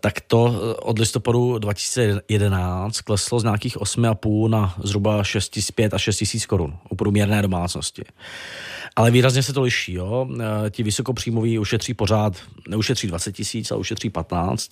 tak 0.00 0.20
to 0.20 0.60
od 0.82 0.98
listopadu 0.98 1.58
2011 1.58 3.00
kleslo 3.00 3.40
z 3.40 3.44
nějakých 3.44 3.76
8,5 3.76 4.48
na 4.48 4.74
zhruba 4.84 5.24
6 5.24 5.58
5 5.74 5.94
a 5.94 5.98
6 5.98 6.16
tisíc 6.16 6.46
korun 6.46 6.76
u 6.88 6.96
průměrné 6.96 7.42
domácnosti. 7.42 8.02
Ale 8.96 9.10
výrazně 9.10 9.42
se 9.42 9.52
to 9.52 9.62
liší. 9.62 9.92
Jo? 9.92 10.28
E, 10.66 10.70
ti 10.70 10.82
vysokopříjmoví 10.82 11.58
ušetří 11.58 11.94
pořád, 11.94 12.36
neušetří 12.68 13.06
20 13.06 13.32
tisíc, 13.32 13.70
ale 13.70 13.80
ušetří 13.80 14.10
15. 14.10 14.70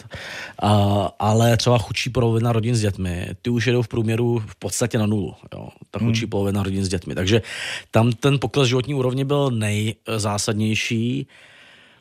A, 0.62 1.10
ale 1.18 1.56
třeba 1.56 1.78
chudší 1.78 2.10
polovina 2.10 2.52
rodin 2.52 2.76
s 2.76 2.80
dětmi, 2.80 3.28
ty 3.42 3.50
už 3.50 3.66
jedou 3.66 3.82
v 3.82 3.88
průměru 3.88 4.42
v 4.46 4.56
podstatě 4.56 4.98
na 4.98 5.06
nulu. 5.06 5.34
Jo? 5.54 5.68
Ta 5.90 5.98
chudší 5.98 6.22
hmm. 6.22 6.30
polovina 6.30 6.62
rodin 6.62 6.84
s 6.84 6.88
dětmi. 6.88 7.14
Takže 7.14 7.42
tam 7.90 8.12
ten 8.12 8.38
pokles 8.38 8.68
životní 8.68 8.94
úrovně 8.94 9.24
byl 9.24 9.50
nejzásadnější. 9.50 11.26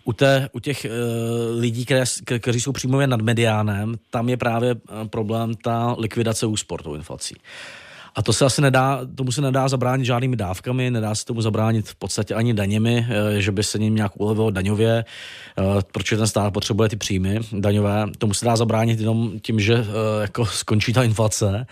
U, 0.04 0.14
té, 0.14 0.50
u 0.54 0.60
těch 0.60 0.86
uh, 0.86 1.60
lidí, 1.60 1.86
které, 1.86 2.04
kteří 2.40 2.62
jsou 2.62 2.72
příjmově 2.72 3.08
nad 3.08 3.22
mediánem, 3.22 3.96
tam 4.10 4.30
je 4.30 4.38
právě 4.38 4.76
problém 5.10 5.54
ta 5.56 5.96
likvidace 5.98 6.46
úspor 6.46 6.82
tou 6.82 6.96
inflací. 6.96 7.36
A 8.16 8.22
to 8.22 8.34
se 8.34 8.46
asi 8.46 8.62
nedá, 8.62 9.02
tomu 9.16 9.32
se 9.32 9.42
nedá 9.42 9.68
zabránit 9.68 10.06
žádnými 10.06 10.36
dávkami, 10.36 10.92
nedá 10.92 11.16
se 11.16 11.26
tomu 11.26 11.42
zabránit 11.42 11.90
v 11.90 11.96
podstatě 11.96 12.34
ani 12.34 12.54
daněmi, 12.54 13.08
že 13.38 13.52
by 13.52 13.64
se 13.64 13.80
ním 13.80 13.96
nějak 13.96 14.12
ulevilo 14.16 14.52
daňově, 14.52 15.06
protože 15.92 16.18
ten 16.18 16.28
stát 16.28 16.54
potřebuje 16.54 16.90
ty 16.90 16.96
příjmy 16.96 17.40
daňové. 17.52 18.06
Tomu 18.18 18.34
se 18.34 18.46
dá 18.46 18.56
zabránit 18.56 19.00
jenom 19.00 19.40
tím, 19.40 19.60
že 19.60 19.86
jako 20.22 20.46
skončí 20.46 20.94
ta 20.94 21.04
inflace 21.04 21.66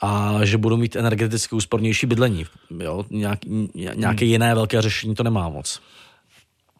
a 0.00 0.38
že 0.42 0.58
budou 0.58 0.76
mít 0.76 0.96
energeticky 0.96 1.54
úspornější 1.54 2.06
bydlení. 2.06 2.46
Jo? 2.80 3.04
Nějak, 3.10 3.38
nějaké 3.74 4.24
hmm. 4.24 4.32
jiné 4.32 4.54
velké 4.54 4.82
řešení 4.82 5.14
to 5.14 5.22
nemá 5.22 5.48
moc. 5.48 5.80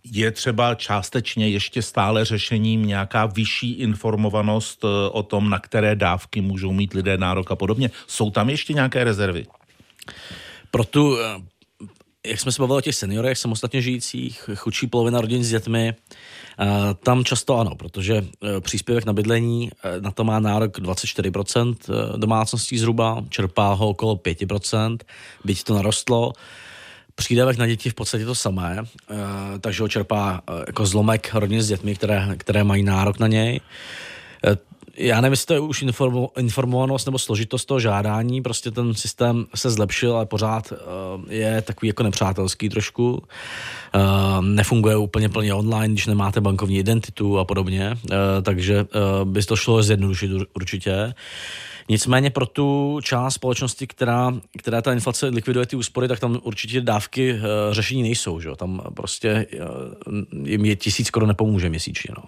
Je 0.05 0.31
třeba 0.31 0.75
částečně 0.75 1.49
ještě 1.49 1.83
stále 1.83 2.25
řešením 2.25 2.87
nějaká 2.87 3.27
vyšší 3.27 3.73
informovanost 3.73 4.85
eh, 4.85 5.11
o 5.11 5.23
tom, 5.23 5.51
na 5.51 5.59
které 5.59 5.97
dávky 5.97 6.41
můžou 6.41 6.73
mít 6.73 6.95
lidé 6.95 7.17
nárok 7.17 7.51
a 7.51 7.57
podobně. 7.57 7.91
Jsou 8.07 8.31
tam 8.31 8.51
ještě 8.51 8.73
nějaké 8.73 9.05
rezervy? 9.05 9.47
Pro 10.71 10.85
tu, 10.85 11.19
eh, 11.19 11.23
jak 12.27 12.41
jsme 12.41 12.53
se 12.53 12.63
bavili 12.63 12.79
o 12.79 12.81
těch 12.81 12.95
seniorech, 12.95 13.39
samostatně 13.39 13.83
žijících, 13.83 14.51
chudší 14.55 14.87
polovina 14.87 15.21
rodin 15.21 15.45
s 15.45 15.51
dětmi, 15.51 15.95
eh, 15.95 16.67
tam 17.03 17.25
často 17.25 17.59
ano, 17.59 17.75
protože 17.75 18.25
příspěvek 18.61 19.05
na 19.05 19.13
bydlení 19.13 19.71
na 20.01 20.11
to 20.11 20.25
má 20.25 20.41
nárok 20.41 20.81
24% 20.81 21.91
domácností 22.17 22.79
zhruba, 22.79 23.25
čerpá 23.29 23.73
ho 23.73 23.89
okolo 23.89 24.17
5%, 24.17 25.05
byť 25.45 25.65
to 25.65 25.75
narostlo. 25.75 26.33
Přídavek 27.15 27.57
na 27.57 27.67
děti 27.67 27.91
v 27.91 27.95
podstatě 27.95 28.25
to 28.25 28.35
samé, 28.35 28.79
eh, 29.11 29.15
takže 29.61 29.83
ho 29.83 29.89
čerpá 29.89 30.43
eh, 30.49 30.65
jako 30.67 30.87
zlomek 30.87 31.35
rodin 31.35 31.63
s 31.63 31.69
dětmi, 31.69 31.95
které, 31.95 32.29
které 32.39 32.65
mají 32.65 32.83
nárok 32.83 33.19
na 33.19 33.27
něj. 33.27 33.61
Eh, 34.47 34.57
já 34.97 35.21
nevím, 35.21 35.33
jestli 35.33 35.47
to 35.47 35.55
je 35.55 35.61
už 35.61 35.85
informovanost 36.37 37.07
nebo 37.07 37.19
složitost 37.19 37.65
toho 37.65 37.81
žádání, 37.81 38.43
prostě 38.43 38.71
ten 38.71 38.95
systém 38.95 39.47
se 39.55 39.71
zlepšil, 39.71 40.17
ale 40.17 40.27
pořád 40.27 40.73
je 41.29 41.63
takový 41.63 41.89
jako 41.89 42.03
nepřátelský 42.03 42.69
trošku. 42.69 43.23
Nefunguje 44.41 44.97
úplně 44.97 45.29
plně 45.29 45.55
online, 45.55 45.95
když 45.95 46.07
nemáte 46.07 46.41
bankovní 46.41 46.79
identitu 46.79 47.39
a 47.39 47.45
podobně, 47.45 47.99
takže 48.43 48.87
by 49.25 49.43
to 49.43 49.57
šlo 49.57 49.83
zjednodušit 49.83 50.31
určitě. 50.55 51.15
Nicméně 51.89 52.31
pro 52.31 52.47
tu 52.47 52.99
část 53.03 53.35
společnosti, 53.35 53.87
která, 53.87 54.35
která 54.59 54.83
ta 54.83 54.93
inflace 54.93 55.27
likviduje 55.27 55.67
ty 55.67 55.77
úspory, 55.77 56.09
tak 56.09 56.21
tam 56.21 56.41
určitě 56.43 56.81
dávky 56.81 57.35
uh, 57.35 57.41
řešení 57.71 58.03
nejsou. 58.03 58.41
Že? 58.41 58.51
Tam 58.57 58.83
prostě 58.95 59.47
uh, 60.07 60.47
jim 60.49 60.65
je 60.65 60.77
tisíc 60.77 61.07
skoro 61.07 61.27
nepomůže 61.27 61.69
měsíčně. 61.69 62.15
No. 62.17 62.23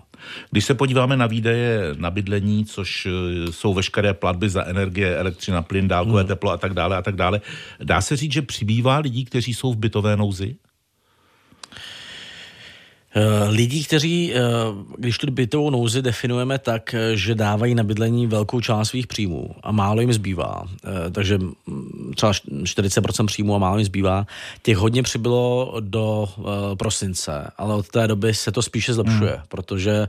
Když 0.50 0.64
se 0.64 0.74
podíváme 0.74 1.16
na 1.16 1.26
výdaje 1.26 1.80
na 1.96 2.10
bydlení, 2.10 2.64
což 2.64 3.06
uh, 3.06 3.12
jsou 3.50 3.74
veškeré 3.74 4.14
platby 4.14 4.50
za 4.50 4.64
energie, 4.64 5.16
elektřina, 5.16 5.62
plyn, 5.62 5.88
dálkové 5.88 6.20
hmm. 6.20 6.28
teplo 6.28 6.50
a 6.50 6.56
tak 6.56 6.74
dále 6.74 6.96
a 6.96 7.02
tak 7.02 7.16
dále, 7.16 7.40
dá 7.82 8.00
se 8.00 8.16
říct, 8.16 8.32
že 8.32 8.42
přibývá 8.42 8.98
lidí, 8.98 9.24
kteří 9.24 9.54
jsou 9.54 9.72
v 9.72 9.76
bytové 9.76 10.16
nouzi? 10.16 10.56
Eh, 13.16 13.48
lidí, 13.48 13.84
kteří, 13.84 14.34
eh, 14.34 14.40
když 14.98 15.18
tu 15.18 15.30
bytovou 15.30 15.70
nouzi 15.70 16.02
definujeme 16.02 16.58
tak, 16.58 16.94
eh, 16.94 17.16
že 17.16 17.34
dávají 17.34 17.74
na 17.74 17.82
bydlení 17.82 18.26
velkou 18.26 18.60
část 18.60 18.88
svých 18.88 19.06
příjmů 19.06 19.54
a 19.62 19.72
málo 19.72 20.00
jim 20.00 20.12
zbývá, 20.12 20.64
takže 21.12 21.38
mm, 21.38 22.12
třeba 22.16 22.32
40% 22.32 23.26
příjmů 23.26 23.54
a 23.54 23.58
málo 23.58 23.78
jim 23.78 23.84
zbývá, 23.84 24.26
těch 24.62 24.76
hodně 24.76 25.02
přibylo 25.02 25.74
do 25.80 26.28
prosince, 26.78 27.50
ale 27.58 27.74
od 27.74 27.88
té 27.88 28.06
doby 28.06 28.34
se 28.34 28.52
to 28.52 28.62
spíše 28.62 28.94
zlepšuje, 28.94 29.32
hmm. 29.32 29.42
protože 29.48 30.08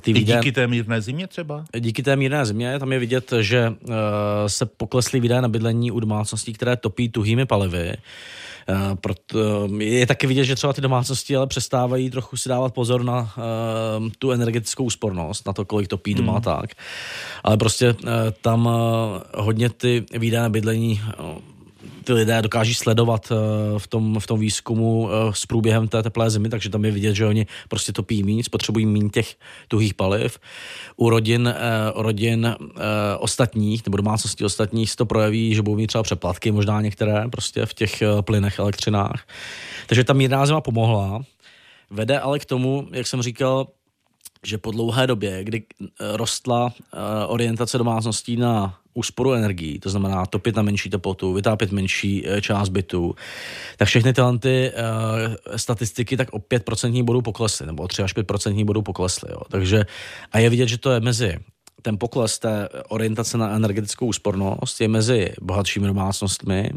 ty 0.00 0.12
výdaje, 0.12 0.40
díky 0.40 0.52
té 0.52 0.66
mírné 0.66 1.00
zimě 1.00 1.26
třeba? 1.26 1.64
Díky 1.78 2.02
té 2.02 2.16
mírné 2.16 2.46
zimě, 2.46 2.78
tam 2.78 2.92
je 2.92 2.98
vidět, 2.98 3.32
že 3.40 3.72
se 4.46 4.66
poklesly 4.66 5.20
výdaje 5.20 5.42
na 5.42 5.48
bydlení 5.48 5.90
u 5.90 6.00
domácností, 6.00 6.52
které 6.52 6.76
topí 6.76 7.08
tuhými 7.08 7.46
palivy. 7.46 7.96
Eh, 8.68 8.96
proto 9.00 9.68
je 9.78 10.06
taky 10.06 10.26
vidět, 10.26 10.44
že 10.44 10.54
třeba 10.54 10.72
ty 10.72 10.80
domácnosti 10.80 11.36
ale 11.36 11.46
přestávají 11.46 12.10
trochu 12.10 12.36
si 12.36 12.48
dávat 12.48 12.74
pozor 12.74 13.04
na 13.04 13.20
uh, 13.20 14.08
tu 14.18 14.30
energetickou 14.30 14.84
úspornost, 14.84 15.46
na 15.46 15.52
to, 15.52 15.64
kolik 15.64 15.88
topí 15.88 16.14
doma 16.14 16.32
hmm. 16.32 16.42
tak. 16.42 16.70
Ale 17.44 17.56
prostě 17.56 17.92
uh, 17.92 18.10
tam 18.40 18.68
hodně 19.34 19.70
ty 19.70 20.04
výdaje 20.12 20.42
na 20.42 20.48
bydlení 20.48 21.00
ty 22.06 22.12
lidé 22.12 22.42
dokáží 22.42 22.74
sledovat 22.74 23.30
uh, 23.30 23.78
v 23.78 23.86
tom, 23.86 24.20
v 24.20 24.26
tom 24.26 24.40
výzkumu 24.40 25.02
uh, 25.02 25.10
s 25.30 25.46
průběhem 25.46 25.88
té 25.88 26.02
teplé 26.02 26.30
zimy, 26.30 26.48
takže 26.48 26.70
tam 26.70 26.84
je 26.84 26.90
vidět, 26.90 27.14
že 27.14 27.26
oni 27.26 27.46
prostě 27.68 27.92
topí 27.92 28.22
méně, 28.22 28.44
spotřebují 28.44 28.86
méně 28.86 29.08
těch 29.08 29.36
tuhých 29.68 29.94
paliv. 29.94 30.38
U 30.96 31.10
rodin, 31.10 31.54
uh, 31.94 32.02
rodin 32.02 32.56
ostatních 33.18 33.86
nebo 33.86 33.96
domácností 33.96 34.44
ostatních 34.44 34.90
se 34.90 34.96
to 34.96 35.06
projeví, 35.06 35.54
že 35.54 35.62
budou 35.62 35.76
mít 35.76 35.86
třeba 35.86 36.02
přeplatky, 36.02 36.52
možná 36.52 36.80
některé 36.80 37.28
prostě 37.28 37.66
v 37.66 37.74
těch 37.74 38.02
plynech, 38.20 38.58
elektřinách. 38.58 39.26
Takže 39.86 40.04
ta 40.04 40.12
mírná 40.12 40.46
zima 40.46 40.60
pomohla. 40.60 41.22
Vede 41.90 42.20
ale 42.20 42.38
k 42.38 42.44
tomu, 42.44 42.88
jak 42.92 43.06
jsem 43.06 43.22
říkal, 43.22 43.66
že 44.44 44.58
po 44.58 44.70
dlouhé 44.70 45.06
době, 45.06 45.44
kdy 45.44 45.62
rostla 46.00 46.72
orientace 47.26 47.78
domácností 47.78 48.36
na 48.36 48.78
úsporu 48.96 49.32
energií, 49.32 49.78
to 49.78 49.90
znamená 49.90 50.26
topit 50.26 50.56
na 50.56 50.62
menší 50.62 50.90
teplotu, 50.90 51.32
vytápět 51.32 51.72
menší 51.72 52.24
eh, 52.26 52.40
část 52.40 52.68
bytu, 52.68 53.14
tak 53.76 53.88
všechny 53.88 54.12
tyhle 54.12 54.38
ty, 54.38 54.72
uh, 54.72 55.56
statistiky 55.56 56.16
tak 56.16 56.28
o 56.32 56.38
5% 56.38 57.04
bodů 57.04 57.22
poklesly, 57.22 57.66
nebo 57.66 57.82
o 57.82 57.88
3 57.88 58.02
až 58.02 58.16
5% 58.16 58.64
bodů 58.64 58.82
poklesly. 58.82 59.28
Jo. 59.32 59.40
Takže 59.50 59.84
a 60.32 60.38
je 60.38 60.50
vidět, 60.50 60.68
že 60.68 60.78
to 60.78 60.90
je 60.90 61.00
mezi 61.00 61.38
ten 61.82 61.98
pokles 61.98 62.38
té 62.38 62.68
orientace 62.88 63.38
na 63.38 63.50
energetickou 63.50 64.06
úspornost 64.06 64.80
je 64.80 64.88
mezi 64.88 65.32
bohatšími 65.40 65.86
domácnostmi, 65.86 66.70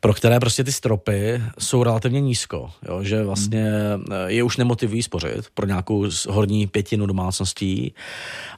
pro 0.00 0.14
které 0.14 0.40
prostě 0.40 0.64
ty 0.64 0.72
stropy 0.72 1.42
jsou 1.58 1.82
relativně 1.82 2.20
nízko, 2.20 2.70
jo, 2.88 3.02
že 3.02 3.24
vlastně 3.24 3.70
eh, 4.10 4.32
je 4.32 4.42
už 4.42 4.56
nemotivují 4.56 5.02
spořit 5.02 5.46
pro 5.54 5.66
nějakou 5.66 6.06
horní 6.28 6.66
pětinu 6.66 7.06
domácností 7.06 7.94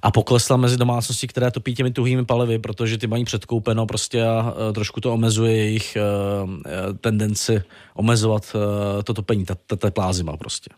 a 0.02 0.10
poklesla 0.10 0.56
mezi 0.56 0.76
domácnosti, 0.76 1.26
které 1.26 1.50
topí 1.50 1.74
těmi 1.74 1.90
tuhými 1.90 2.24
palivy, 2.24 2.58
protože 2.58 2.98
ty 2.98 3.06
mají 3.06 3.24
předkoupeno 3.24 3.86
prostě 3.86 4.24
a 4.24 4.54
eh, 4.70 4.72
trošku 4.72 5.00
to 5.00 5.14
omezuje 5.14 5.56
jejich 5.56 5.96
uh, 6.44 6.50
tendenci 7.00 7.62
omezovat 7.94 8.56
to 9.04 9.14
topení, 9.14 9.44
ta, 9.44 9.56
ta 9.66 9.76
teplá 9.76 10.12
zima 10.12 10.36
prostě. 10.36 10.70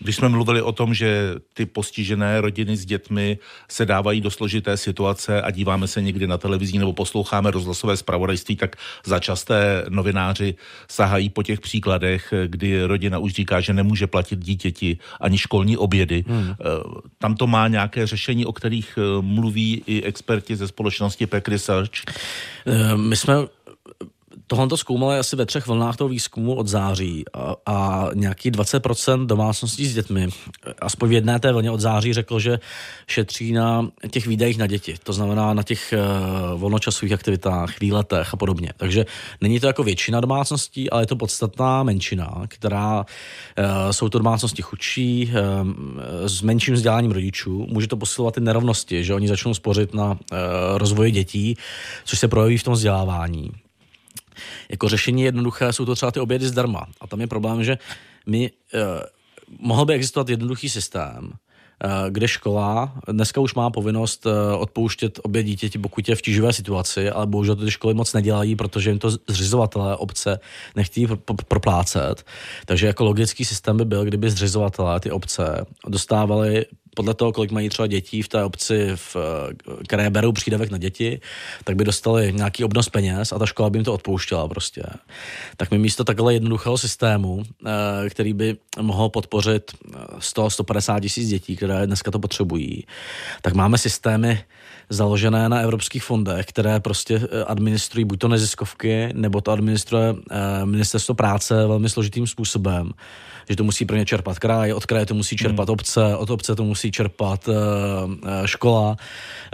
Když 0.00 0.16
jsme 0.16 0.28
mluvili 0.28 0.62
o 0.62 0.72
tom, 0.72 0.94
že 0.94 1.34
ty 1.54 1.66
postižené 1.66 2.40
rodiny 2.40 2.76
s 2.76 2.84
dětmi 2.84 3.38
se 3.68 3.86
dávají 3.86 4.20
do 4.20 4.30
složité 4.30 4.76
situace 4.76 5.42
a 5.42 5.50
díváme 5.50 5.88
se 5.88 6.02
někdy 6.02 6.26
na 6.26 6.38
televizí 6.38 6.78
nebo 6.78 6.92
posloucháme 6.92 7.50
rozhlasové 7.50 7.96
zpravodajství, 7.96 8.56
tak 8.56 8.76
začasté 9.06 9.84
novináři 9.88 10.54
sahají 10.90 11.28
po 11.28 11.42
těch 11.42 11.60
příkladech, 11.60 12.34
kdy 12.46 12.84
rodina 12.84 13.18
už 13.18 13.32
říká, 13.32 13.60
že 13.60 13.72
nemůže 13.72 14.06
platit 14.06 14.38
dítěti 14.38 14.98
ani 15.20 15.38
školní 15.38 15.76
obědy. 15.76 16.24
Hmm. 16.28 16.50
Eh, 16.50 16.54
tam 17.18 17.34
to 17.34 17.46
má 17.46 17.68
nějaké 17.68 18.06
řešení, 18.06 18.46
o 18.46 18.52
kterých 18.52 18.98
eh, 18.98 19.22
mluví 19.22 19.82
i 19.86 20.02
experti 20.02 20.56
ze 20.56 20.68
společnosti 20.68 21.26
Peck 21.26 21.48
Research? 21.48 21.90
Eh, 22.66 22.96
my 22.96 23.16
jsme 23.16 23.34
Tohle 24.46 24.68
to 24.68 24.76
zkoumali 24.76 25.18
asi 25.18 25.36
ve 25.36 25.46
třech 25.46 25.66
vlnách 25.66 25.96
toho 25.96 26.08
výzkumu 26.08 26.54
od 26.54 26.68
září 26.68 27.24
a, 27.32 27.54
a 27.66 28.08
nějaký 28.14 28.50
20% 28.50 29.26
domácností 29.26 29.86
s 29.86 29.94
dětmi, 29.94 30.28
aspoň 30.80 31.08
v 31.08 31.12
jedné 31.12 31.40
té 31.40 31.52
vlně 31.52 31.70
od 31.70 31.80
září 31.80 32.12
řekl, 32.12 32.40
že 32.40 32.58
šetří 33.06 33.52
na 33.52 33.88
těch 34.10 34.26
výdajích 34.26 34.58
na 34.58 34.66
děti, 34.66 34.94
to 35.02 35.12
znamená 35.12 35.54
na 35.54 35.62
těch 35.62 35.94
uh, 35.96 36.60
volnočasových 36.60 37.12
aktivitách, 37.12 37.80
výletech 37.80 38.34
a 38.34 38.36
podobně. 38.36 38.72
Takže 38.76 39.06
není 39.40 39.60
to 39.60 39.66
jako 39.66 39.82
většina 39.82 40.20
domácností, 40.20 40.90
ale 40.90 41.02
je 41.02 41.06
to 41.06 41.16
podstatná 41.16 41.82
menšina, 41.82 42.42
která 42.48 42.98
uh, 42.98 43.64
jsou 43.90 44.08
to 44.08 44.18
domácnosti 44.18 44.62
chudší, 44.62 45.30
uh, 45.30 45.70
s 46.26 46.42
menším 46.42 46.74
vzděláním 46.74 47.12
rodičů. 47.12 47.66
Může 47.70 47.86
to 47.86 47.96
posilovat 47.96 48.36
i 48.36 48.40
nerovnosti, 48.40 49.04
že 49.04 49.14
oni 49.14 49.28
začnou 49.28 49.54
spořit 49.54 49.94
na 49.94 50.10
uh, 50.10 50.18
rozvoji 50.74 51.10
dětí, 51.10 51.56
což 52.04 52.18
se 52.18 52.28
projeví 52.28 52.58
v 52.58 52.62
tom 52.62 52.74
vzdělávání 52.74 53.50
jako 54.68 54.88
řešení 54.88 55.22
jednoduché 55.22 55.72
jsou 55.72 55.84
to 55.84 55.94
třeba 55.94 56.12
ty 56.12 56.20
obědy 56.20 56.46
zdarma. 56.46 56.86
A 57.00 57.06
tam 57.06 57.20
je 57.20 57.26
problém, 57.26 57.64
že 57.64 57.78
my, 58.26 58.50
eh, 58.74 58.78
mohl 59.58 59.84
by 59.84 59.94
existovat 59.94 60.28
jednoduchý 60.28 60.68
systém, 60.68 61.32
eh, 61.32 62.10
kde 62.10 62.28
škola 62.28 62.92
dneska 63.08 63.40
už 63.40 63.54
má 63.54 63.70
povinnost 63.70 64.26
eh, 64.26 64.56
odpouštět 64.56 65.20
obě 65.22 65.42
dítěti, 65.42 65.78
pokud 65.78 66.08
je 66.08 66.16
v 66.16 66.22
tíživé 66.22 66.52
situaci, 66.52 67.10
ale 67.10 67.26
bohužel 67.26 67.56
ty 67.56 67.70
školy 67.70 67.94
moc 67.94 68.12
nedělají, 68.12 68.56
protože 68.56 68.90
jim 68.90 68.98
to 68.98 69.10
zřizovatelé 69.10 69.96
obce 69.96 70.40
nechtějí 70.76 71.06
proplácet. 71.48 72.24
Takže 72.66 72.86
jako 72.86 73.04
logický 73.04 73.44
systém 73.44 73.76
by 73.76 73.84
byl, 73.84 74.04
kdyby 74.04 74.30
zřizovatelé 74.30 75.00
ty 75.00 75.10
obce 75.10 75.66
dostávali 75.88 76.66
podle 76.96 77.14
toho, 77.14 77.32
kolik 77.32 77.50
mají 77.50 77.68
třeba 77.68 77.86
dětí 77.86 78.22
v 78.22 78.28
té 78.28 78.44
obci, 78.44 78.88
v, 78.94 79.16
které 79.84 80.10
berou 80.10 80.32
přídavek 80.32 80.70
na 80.70 80.78
děti, 80.78 81.20
tak 81.64 81.76
by 81.76 81.84
dostali 81.84 82.32
nějaký 82.32 82.64
obnos 82.64 82.88
peněz 82.88 83.32
a 83.32 83.38
ta 83.38 83.46
škola 83.46 83.70
by 83.70 83.78
jim 83.78 83.84
to 83.84 83.94
odpouštěla 83.94 84.48
prostě. 84.48 84.82
Tak 85.56 85.70
my 85.70 85.78
místo 85.78 86.04
takhle 86.04 86.34
jednoduchého 86.34 86.78
systému, 86.78 87.42
eh, 87.66 88.10
který 88.10 88.32
by 88.32 88.56
mohl 88.80 89.08
podpořit 89.08 89.72
100-150 90.18 91.00
tisíc 91.00 91.28
dětí, 91.28 91.56
které 91.56 91.86
dneska 91.86 92.10
to 92.10 92.18
potřebují, 92.18 92.86
tak 93.42 93.54
máme 93.54 93.78
systémy 93.78 94.44
založené 94.88 95.48
na 95.48 95.60
evropských 95.60 96.02
fondech, 96.02 96.46
které 96.46 96.80
prostě 96.80 97.20
eh, 97.22 97.44
administrují 97.44 98.04
buď 98.04 98.18
to 98.18 98.28
neziskovky, 98.28 99.08
nebo 99.12 99.40
to 99.40 99.50
administruje 99.50 100.14
eh, 100.30 100.66
ministerstvo 100.66 101.14
práce 101.14 101.66
velmi 101.66 101.88
složitým 101.88 102.26
způsobem 102.26 102.92
že 103.48 103.56
to 103.56 103.64
musí 103.64 103.84
pro 103.84 103.96
ně 103.96 104.04
čerpat 104.04 104.38
kraj, 104.38 104.72
od 104.72 104.86
kraje 104.86 105.06
to 105.06 105.14
musí 105.14 105.36
čerpat 105.36 105.68
hmm. 105.68 105.72
obce, 105.72 106.16
od 106.16 106.30
obce 106.30 106.56
to 106.56 106.64
musí 106.64 106.92
čerpat 106.92 107.48
uh, 107.48 107.54
škola, 108.44 108.96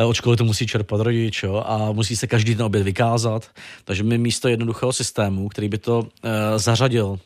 od 0.06 0.14
školy 0.14 0.36
to 0.36 0.44
musí 0.44 0.66
čerpat 0.66 1.00
rodič 1.00 1.42
jo, 1.42 1.62
a 1.66 1.92
musí 1.92 2.16
se 2.16 2.26
každý 2.26 2.54
ten 2.54 2.66
oběd 2.66 2.84
vykázat. 2.84 3.50
Takže 3.84 4.02
my 4.02 4.18
místo 4.18 4.48
jednoduchého 4.48 4.92
systému, 4.92 5.48
který 5.48 5.68
by 5.68 5.78
to 5.78 6.08
zařadil 6.56 7.18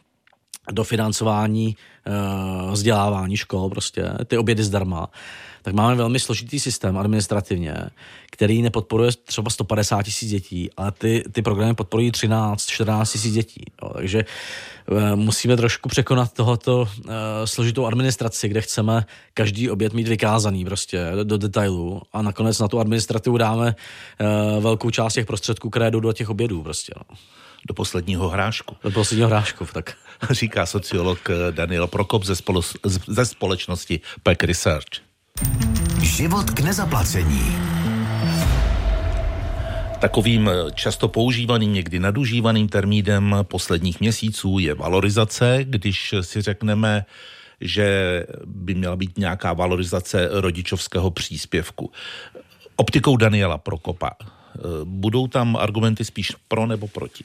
do 0.72 0.84
financování 0.84 1.76
vzdělávání 2.70 3.36
škol, 3.36 3.70
prostě 3.70 4.10
ty 4.26 4.38
obědy 4.38 4.64
zdarma, 4.64 5.08
tak 5.66 5.74
máme 5.74 5.94
velmi 5.94 6.20
složitý 6.20 6.60
systém 6.60 6.98
administrativně, 6.98 7.74
který 8.30 8.62
nepodporuje 8.62 9.10
třeba 9.24 9.50
150 9.50 10.02
tisíc 10.02 10.30
dětí, 10.30 10.70
ale 10.76 10.92
ty, 10.92 11.24
ty 11.32 11.42
programy 11.42 11.74
podporují 11.74 12.10
13, 12.10 12.66
14 12.66 13.12
tisíc 13.12 13.34
dětí. 13.34 13.64
Jo. 13.82 13.90
Takže 13.94 14.18
e, 14.18 15.16
musíme 15.16 15.56
trošku 15.56 15.88
překonat 15.88 16.32
tohoto 16.32 16.88
e, 16.88 17.46
složitou 17.46 17.86
administraci, 17.86 18.48
kde 18.48 18.60
chceme 18.60 19.06
každý 19.34 19.70
oběd 19.70 19.92
mít 19.92 20.08
vykázaný 20.08 20.64
prostě 20.64 21.10
do, 21.14 21.24
do 21.24 21.38
detailu 21.38 22.02
a 22.12 22.22
nakonec 22.22 22.58
na 22.58 22.68
tu 22.68 22.78
administrativu 22.80 23.38
dáme 23.38 23.68
e, 23.68 24.60
velkou 24.60 24.90
část 24.90 25.14
těch 25.14 25.26
prostředků, 25.26 25.70
které 25.70 25.90
jdou 25.90 26.00
do 26.00 26.12
těch 26.12 26.30
obědů 26.30 26.62
prostě. 26.62 26.92
No 26.96 27.16
do 27.68 27.74
posledního 27.74 28.28
hrášku. 28.28 28.76
Do 28.84 28.90
posledního 28.90 29.28
hrášku, 29.28 29.66
tak. 29.72 29.94
Říká 30.30 30.66
sociolog 30.66 31.18
Daniel 31.50 31.86
Prokop 31.86 32.24
ze, 32.24 32.36
spolo, 32.36 32.62
ze 33.06 33.26
společnosti 33.26 34.00
Peck 34.22 34.44
Research. 34.44 35.06
Život 36.02 36.50
k 36.50 36.60
nezaplacení. 36.60 37.56
Takovým 40.00 40.50
často 40.74 41.08
používaným, 41.08 41.72
někdy 41.72 41.98
nadužívaným 41.98 42.68
termínem 42.68 43.36
posledních 43.42 44.00
měsíců 44.00 44.58
je 44.58 44.74
valorizace, 44.74 45.58
když 45.62 46.14
si 46.20 46.42
řekneme, 46.42 47.04
že 47.60 47.86
by 48.46 48.74
měla 48.74 48.96
být 48.96 49.18
nějaká 49.18 49.52
valorizace 49.52 50.28
rodičovského 50.32 51.10
příspěvku. 51.10 51.92
Optikou 52.76 53.16
Daniela 53.16 53.58
Prokopa. 53.58 54.10
Budou 54.84 55.26
tam 55.26 55.56
argumenty 55.56 56.04
spíš 56.04 56.32
pro 56.48 56.66
nebo 56.66 56.88
proti? 56.88 57.24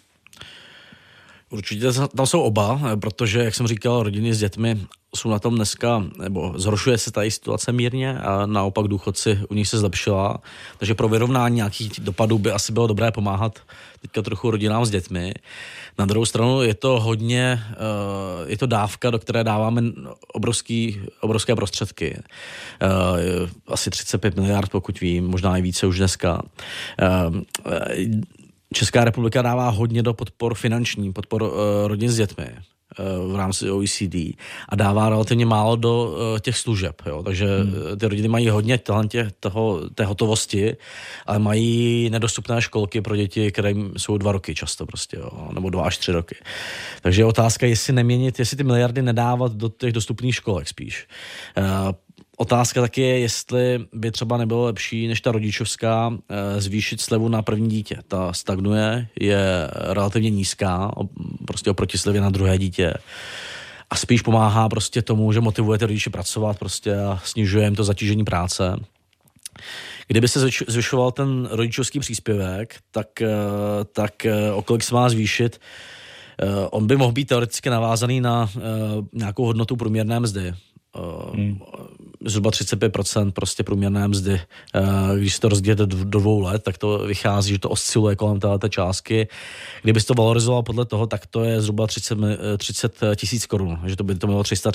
Určitě 1.52 1.88
tam 2.16 2.26
jsou 2.26 2.42
oba, 2.42 2.80
protože, 3.02 3.40
jak 3.40 3.56
jsem 3.56 3.68
říkal, 3.68 4.04
rodiny 4.04 4.34
s 4.34 4.40
dětmi 4.40 4.80
jsou 5.16 5.30
na 5.30 5.40
tom 5.40 5.56
dneska, 5.56 6.04
nebo 6.18 6.54
zhoršuje 6.56 6.98
se 6.98 7.12
tady 7.12 7.32
situace 7.32 7.72
mírně 7.72 8.20
a 8.20 8.46
naopak 8.46 8.88
důchodci 8.88 9.40
u 9.50 9.54
nich 9.54 9.68
se 9.68 9.80
zlepšila. 9.80 10.42
Takže 10.78 10.96
pro 10.96 11.10
vyrovnání 11.10 11.56
nějakých 11.56 12.00
dopadů 12.00 12.40
by 12.40 12.52
asi 12.52 12.72
bylo 12.72 12.88
dobré 12.88 13.12
pomáhat 13.12 13.60
teďka 14.02 14.22
trochu 14.22 14.52
rodinám 14.52 14.86
s 14.86 14.90
dětmi. 14.90 15.34
Na 16.00 16.06
druhou 16.06 16.26
stranu 16.26 16.62
je 16.62 16.74
to 16.74 17.00
hodně, 17.00 17.64
eh, 17.72 17.76
je 18.48 18.58
to 18.58 18.66
dávka, 18.66 19.10
do 19.10 19.20
které 19.20 19.44
dáváme 19.44 19.82
obrovský, 20.34 21.02
obrovské 21.20 21.56
prostředky. 21.56 22.18
Eh, 22.18 22.88
asi 23.68 23.90
35 23.90 24.36
miliard, 24.36 24.72
pokud 24.72 25.00
vím, 25.00 25.28
možná 25.28 25.58
i 25.58 25.62
více 25.62 25.88
už 25.88 25.98
dneska 25.98 26.42
eh, 27.02 28.06
Česká 28.74 29.06
republika 29.06 29.42
dává 29.42 29.70
hodně 29.70 30.04
do 30.04 30.14
podpor 30.14 30.56
finanční, 30.56 31.14
podpor 31.14 31.44
uh, 31.44 31.50
rodin 31.86 32.10
s 32.10 32.16
dětmi 32.16 32.46
uh, 32.46 33.32
v 33.32 33.36
rámci 33.36 33.72
OECD 33.72 34.16
a 34.70 34.76
dává 34.76 35.10
relativně 35.10 35.46
málo 35.46 35.76
do 35.76 36.06
uh, 36.06 36.40
těch 36.40 36.58
služeb. 36.58 37.02
Jo? 37.06 37.24
Takže 37.24 37.48
hmm. 37.60 37.74
ty 38.00 38.08
rodiny 38.08 38.28
mají 38.28 38.50
hodně 38.50 38.78
talentě 38.78 39.32
toho, 39.40 39.90
té 39.90 40.06
hotovosti, 40.06 40.76
ale 41.26 41.40
mají 41.40 42.10
nedostupné 42.10 42.62
školky 42.62 43.02
pro 43.02 43.16
děti, 43.16 43.52
které 43.52 43.74
jsou 43.98 44.18
dva 44.18 44.32
roky 44.32 44.56
často 44.56 44.86
prostě, 44.86 45.18
jo? 45.18 45.50
nebo 45.54 45.70
dva 45.70 45.84
až 45.84 45.98
tři 45.98 46.12
roky. 46.12 46.36
Takže 47.02 47.22
je 47.22 47.26
otázka, 47.26 47.68
jestli 47.68 47.94
neměnit, 47.94 48.40
jestli 48.40 48.58
ty 48.58 48.64
miliardy 48.64 49.02
nedávat 49.02 49.54
do 49.54 49.70
těch 49.70 49.94
dostupných 49.94 50.36
školek 50.36 50.68
spíš. 50.68 51.08
Otázka 52.42 52.82
taky 52.82 53.02
je, 53.02 53.20
jestli 53.20 53.80
by 53.94 54.12
třeba 54.12 54.38
nebylo 54.38 54.66
lepší 54.66 55.08
než 55.08 55.22
ta 55.22 55.32
rodičovská 55.32 56.14
eh, 56.30 56.62
zvýšit 56.62 57.02
slevu 57.02 57.28
na 57.28 57.42
první 57.42 57.70
dítě. 57.70 57.98
Ta 58.08 58.34
stagnuje, 58.34 59.08
je 59.20 59.70
relativně 59.74 60.30
nízká, 60.30 60.92
prostě 61.48 61.72
oproti 61.72 61.98
slevě 61.98 62.22
na 62.22 62.30
druhé 62.30 62.58
dítě. 62.58 62.94
A 63.90 63.96
spíš 63.96 64.22
pomáhá 64.22 64.70
prostě 64.70 65.02
tomu, 65.02 65.32
že 65.32 65.42
motivuje 65.42 65.80
ty 65.80 65.86
rodiče 65.86 66.10
pracovat 66.10 66.60
prostě 66.60 66.96
a 66.96 67.20
snižuje 67.24 67.66
jim 67.66 67.76
to 67.76 67.84
zatížení 67.84 68.24
práce. 68.24 68.76
Kdyby 70.08 70.28
se 70.28 70.40
zvyšoval 70.68 71.12
ten 71.12 71.50
rodičovský 71.52 72.00
příspěvek, 72.00 72.76
tak, 72.92 73.22
eh, 73.22 73.30
tak 73.94 74.26
eh, 74.26 74.52
o 74.52 74.62
kolik 74.62 74.84
se 74.84 74.96
má 74.96 75.10
zvýšit, 75.10 75.62
on 76.72 76.88
by 76.88 76.98
mohl 76.98 77.12
být 77.12 77.28
teoreticky 77.28 77.70
navázaný 77.70 78.22
na 78.22 78.50
nějakou 79.14 79.46
hodnotu 79.46 79.76
průměrné 79.76 80.20
mzdy. 80.20 80.54
Hmm 81.34 81.60
zhruba 82.26 82.50
35% 82.50 83.32
prostě 83.32 83.64
průměrné 83.64 84.08
mzdy. 84.08 84.42
Eh, 84.76 84.82
když 85.20 85.36
se 85.36 85.42
to 85.42 85.50
rozdělíte 85.50 85.86
do, 85.86 86.04
dvou 86.04 86.40
let, 86.40 86.64
tak 86.64 86.78
to 86.78 86.98
vychází, 86.98 87.54
že 87.54 87.60
to 87.60 87.70
osciluje 87.70 88.16
kolem 88.16 88.40
této 88.40 88.70
částky. 88.70 89.28
Kdyby 89.84 90.02
to 90.02 90.14
valorizoval 90.14 90.64
podle 90.64 90.86
toho, 90.86 91.08
tak 91.08 91.26
to 91.26 91.44
je 91.44 91.62
zhruba 91.62 91.88
30, 91.88 92.18
30 92.58 92.94
tisíc 93.16 93.46
korun, 93.46 93.80
že 93.86 93.96
to 93.96 94.04
by 94.04 94.16
to 94.16 94.28
bylo 94.28 94.44
300 94.44 94.72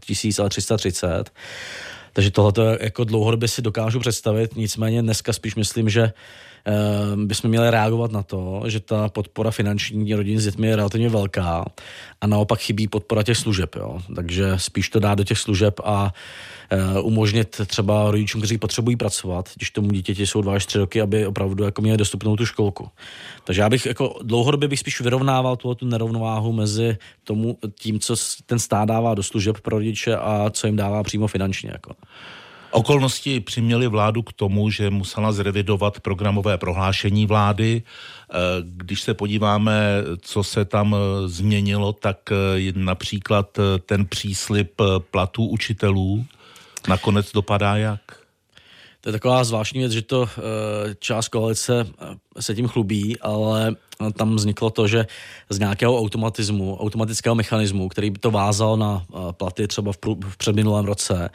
tisíc, 0.00 0.38
ale 0.38 0.48
330. 0.48 1.30
Takže 2.12 2.30
tohle 2.30 2.78
jako 2.80 3.04
dlouhodobě 3.04 3.48
si 3.48 3.62
dokážu 3.62 4.00
představit, 4.00 4.56
nicméně 4.56 5.02
dneska 5.02 5.32
spíš 5.32 5.54
myslím, 5.54 5.88
že 5.88 6.02
Ehm, 6.02 6.12
bychom 7.16 7.50
měli 7.50 7.70
reagovat 7.70 8.12
na 8.12 8.22
to, 8.22 8.62
že 8.66 8.80
ta 8.80 9.08
podpora 9.08 9.50
finanční 9.50 10.14
rodin 10.14 10.40
s 10.40 10.44
dětmi 10.44 10.66
je 10.66 10.76
relativně 10.76 11.08
velká 11.08 11.64
a 12.20 12.26
naopak 12.26 12.60
chybí 12.60 12.88
podpora 12.88 13.22
těch 13.22 13.36
služeb. 13.36 13.76
Jo. 13.76 13.98
Takže 14.14 14.52
spíš 14.56 14.88
to 14.88 15.00
dát 15.00 15.14
do 15.14 15.24
těch 15.24 15.38
služeb 15.38 15.80
a 15.84 16.12
eh, 16.70 17.00
umožnit 17.00 17.60
třeba 17.66 18.10
rodičům, 18.10 18.40
kteří 18.40 18.58
potřebují 18.58 18.96
pracovat, 18.96 19.50
když 19.56 19.70
tomu 19.70 19.90
dítěti 19.90 20.26
jsou 20.26 20.42
dva 20.42 20.54
až 20.54 20.66
tři 20.66 20.78
roky, 20.78 21.00
aby 21.00 21.26
opravdu 21.26 21.64
jako 21.64 21.82
měli 21.82 21.98
dostupnou 21.98 22.36
tu 22.36 22.46
školku. 22.46 22.88
Takže 23.44 23.62
já 23.62 23.68
bych 23.68 23.86
jako 23.86 24.18
dlouhodobě 24.22 24.68
bych 24.68 24.78
spíš 24.78 25.00
vyrovnával 25.00 25.56
tu, 25.56 25.74
tu 25.74 25.86
nerovnováhu 25.86 26.52
mezi 26.52 26.98
tomu, 27.24 27.58
tím, 27.74 28.00
co 28.00 28.16
ten 28.46 28.58
stát 28.58 28.88
dává 28.88 29.14
do 29.14 29.22
služeb 29.22 29.60
pro 29.60 29.76
rodiče 29.76 30.16
a 30.16 30.50
co 30.50 30.66
jim 30.66 30.76
dává 30.76 31.02
přímo 31.02 31.26
finančně. 31.26 31.70
Jako. 31.72 31.92
Okolnosti 32.70 33.40
přiměly 33.40 33.86
vládu 33.86 34.22
k 34.22 34.32
tomu, 34.32 34.70
že 34.70 34.90
musela 34.90 35.32
zrevidovat 35.32 36.00
programové 36.00 36.58
prohlášení 36.58 37.26
vlády. 37.26 37.82
Eh, 37.82 38.34
když 38.62 39.00
se 39.00 39.14
podíváme, 39.14 40.02
co 40.20 40.42
se 40.42 40.64
tam 40.64 40.94
eh, 40.94 41.28
změnilo, 41.28 41.92
tak 41.92 42.18
eh, 42.32 42.72
například 42.74 43.58
ten 43.86 44.06
příslip 44.06 44.72
platů 45.10 45.46
učitelů 45.46 46.26
nakonec 46.88 47.32
dopadá 47.32 47.76
jak? 47.76 48.00
To 49.00 49.08
je 49.08 49.12
taková 49.12 49.44
zvláštní 49.44 49.80
věc, 49.80 49.92
že 49.92 50.02
to 50.02 50.28
část 50.98 51.28
koalice 51.28 51.86
se 52.40 52.54
tím 52.54 52.68
chlubí, 52.68 53.20
ale 53.20 53.76
tam 54.16 54.36
vzniklo 54.36 54.70
to, 54.70 54.88
že 54.88 55.06
z 55.50 55.58
nějakého 55.58 55.98
automatismu, 55.98 56.76
automatického 56.76 57.34
mechanismu, 57.34 57.88
který 57.88 58.10
by 58.10 58.18
to 58.18 58.30
vázal 58.30 58.76
na 58.76 59.02
platy 59.32 59.68
třeba 59.68 59.92
v, 59.92 59.98
prů, 59.98 60.18
v 60.28 60.36
předminulém 60.36 60.84
roce, 60.84 61.30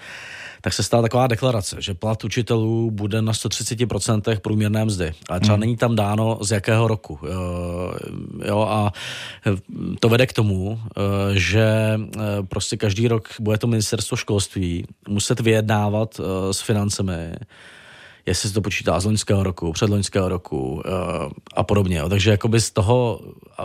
tak 0.62 0.74
se 0.74 0.84
stala 0.84 1.02
taková 1.02 1.28
deklarace, 1.28 1.78
že 1.80 1.94
plat 1.94 2.24
učitelů 2.24 2.92
bude 2.92 3.22
na 3.22 3.32
130% 3.32 4.40
průměrné 4.40 4.86
mzdy. 4.86 5.12
Ale 5.30 5.40
třeba 5.40 5.54
hmm. 5.54 5.60
není 5.60 5.78
tam 5.78 5.96
dáno 5.96 6.40
z 6.42 6.52
jakého 6.52 6.88
roku. 6.88 7.20
Jo, 8.46 8.62
a 8.70 8.94
to 10.00 10.10
vede 10.10 10.28
k 10.28 10.34
tomu, 10.34 10.80
eh, 10.82 11.02
že 11.34 12.00
eh, 12.00 12.20
prostě 12.48 12.78
každý 12.78 13.08
rok 13.08 13.30
bude 13.40 13.58
to 13.58 13.68
ministerstvo 13.68 14.18
školství 14.18 14.86
muset 15.08 15.40
vyjednávat 15.40 16.20
eh, 16.20 16.54
s 16.54 16.62
financemi, 16.62 17.34
jestli 18.26 18.50
se 18.50 18.56
to 18.56 18.62
počítá 18.62 19.00
z 19.00 19.06
loňského 19.06 19.44
roku, 19.44 19.72
předloňského 19.72 20.30
roku 20.30 20.84
a 21.54 21.64
podobně. 21.64 22.02
Takže 22.10 22.32
jakoby 22.32 22.62
z 22.62 22.72
toho, 22.72 23.20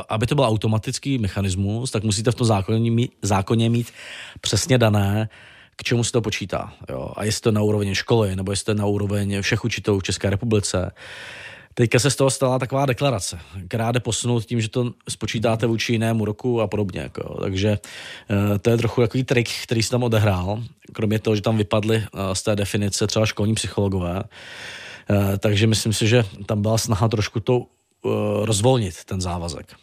aby 0.08 0.26
to 0.26 0.34
byl 0.34 0.44
automatický 0.44 1.18
mechanismus, 1.18 1.90
tak 1.90 2.04
musíte 2.04 2.30
v 2.30 2.34
tom 2.34 2.46
zákoně 2.46 2.90
mít, 2.90 3.12
zákoně 3.22 3.70
mít 3.70 3.92
přesně 4.40 4.78
dané, 4.78 5.28
k 5.76 5.82
čemu 5.82 6.04
se 6.04 6.12
to 6.12 6.20
počítá. 6.20 6.72
Jo? 6.88 7.12
A 7.16 7.24
jestli 7.24 7.40
to 7.40 7.52
na 7.52 7.62
úroveň 7.62 7.94
školy, 7.94 8.36
nebo 8.36 8.52
jestli 8.52 8.64
to 8.64 8.74
na 8.74 8.86
úroveň 8.86 9.42
všech 9.42 9.64
učitelů 9.64 10.00
v 10.00 10.02
České 10.02 10.30
republice. 10.30 10.92
Teďka 11.74 11.98
se 11.98 12.10
z 12.10 12.16
toho 12.16 12.30
stala 12.30 12.58
taková 12.58 12.86
deklarace, 12.86 13.38
která 13.68 13.92
jde 13.92 14.00
posunout 14.00 14.44
tím, 14.44 14.60
že 14.60 14.68
to 14.68 14.92
spočítáte 15.08 15.66
vůči 15.66 15.92
jinému 15.92 16.24
roku 16.24 16.60
a 16.60 16.66
podobně. 16.66 17.00
Jako. 17.00 17.40
Takže 17.40 17.78
eh, 18.30 18.58
to 18.58 18.70
je 18.70 18.76
trochu 18.76 19.00
takový 19.00 19.24
trik, 19.24 19.48
který 19.62 19.82
se 19.82 19.90
tam 19.90 20.02
odehrál, 20.02 20.62
kromě 20.92 21.18
toho, 21.18 21.36
že 21.36 21.42
tam 21.42 21.56
vypadly 21.56 21.96
eh, 21.96 22.34
z 22.34 22.42
té 22.42 22.56
definice 22.56 23.06
třeba 23.06 23.26
školní 23.26 23.54
psychologové. 23.54 24.22
Eh, 25.10 25.38
takže 25.38 25.66
myslím 25.66 25.92
si, 25.92 26.08
že 26.08 26.24
tam 26.46 26.62
byla 26.62 26.78
snaha 26.78 27.08
trošku 27.08 27.40
to 27.40 27.66
rozvolnit, 28.42 29.04
ten 29.04 29.20
závazek. 29.20 29.76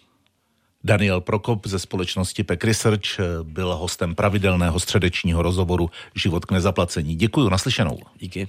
Daniel 0.84 1.22
Prokop 1.22 1.68
ze 1.68 1.80
společnosti 1.80 2.44
PEC 2.44 2.64
Research 2.64 3.20
byl 3.44 3.76
hostem 3.76 4.16
pravidelného 4.16 4.80
středečního 4.80 5.42
rozhovoru 5.42 5.90
Život 6.16 6.46
k 6.46 6.52
nezaplacení. 6.52 7.16
Děkuji, 7.16 7.50
naslyšenou. 7.50 8.00
Díky. 8.20 8.48